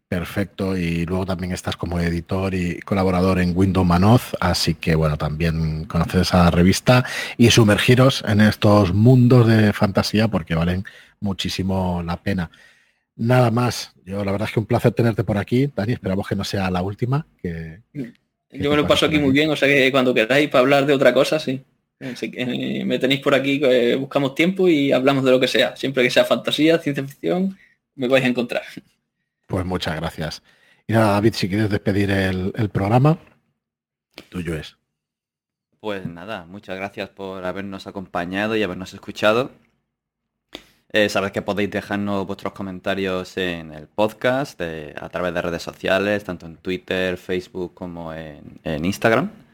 [0.10, 5.18] Perfecto, y luego también estás como editor y colaborador en Windows Manoz, así que bueno,
[5.18, 7.04] también conoces esa revista
[7.38, 10.86] y sumergiros en estos mundos de fantasía porque valen
[11.20, 12.50] muchísimo la pena.
[13.18, 16.36] Nada más, yo la verdad es que un placer tenerte por aquí, Dani, esperamos que
[16.36, 17.28] no sea la última.
[17.42, 20.86] Que, yo me lo paso aquí muy bien, o sea que cuando queráis para hablar
[20.86, 21.66] de otra cosa, sí.
[22.00, 26.12] me tenéis por aquí, eh, buscamos tiempo y hablamos de lo que sea, siempre que
[26.12, 27.58] sea fantasía, ciencia ficción,
[27.96, 28.64] me vais a encontrar.
[29.48, 30.44] Pues muchas gracias.
[30.86, 33.18] Y nada, David, si quieres despedir el, programa,
[34.30, 34.78] tuyo es.
[35.80, 39.52] Pues nada, muchas gracias por habernos acompañado y habernos escuchado.
[40.90, 46.24] Eh, sabes que podéis dejarnos vuestros comentarios en el podcast, a través de redes sociales,
[46.24, 49.47] tanto en Twitter, Facebook como en Instagram.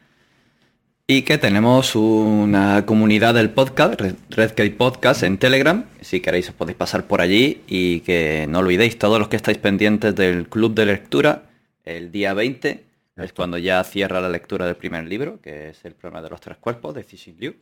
[1.06, 4.00] Y que tenemos una comunidad del podcast,
[4.30, 5.84] Redkey Podcast, en Telegram.
[6.00, 9.58] Si queréis os podéis pasar por allí y que no olvidéis, todos los que estáis
[9.58, 11.42] pendientes del club de lectura,
[11.84, 12.84] el día 20
[13.16, 16.40] es cuando ya cierra la lectura del primer libro, que es el problema de los
[16.40, 17.54] tres cuerpos de Cixin Liu.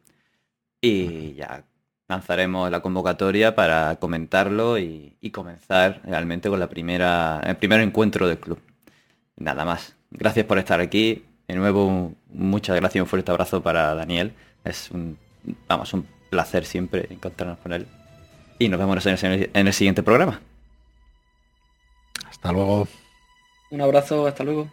[0.81, 1.65] Y ya
[2.07, 8.29] lanzaremos la convocatoria para comentarlo y, y, comenzar realmente con la primera, el primer encuentro
[8.29, 8.61] del club.
[9.35, 9.97] Nada más.
[10.13, 11.25] Gracias por estar aquí.
[11.49, 14.33] De nuevo, muchas gracias y un fuerte abrazo para Daniel.
[14.65, 15.19] Es un,
[15.69, 17.87] vamos, un placer siempre encontrarnos con él.
[18.59, 20.41] Y nos vemos en el siguiente programa.
[22.29, 22.89] Hasta luego.
[23.71, 24.69] Un abrazo, hasta luego.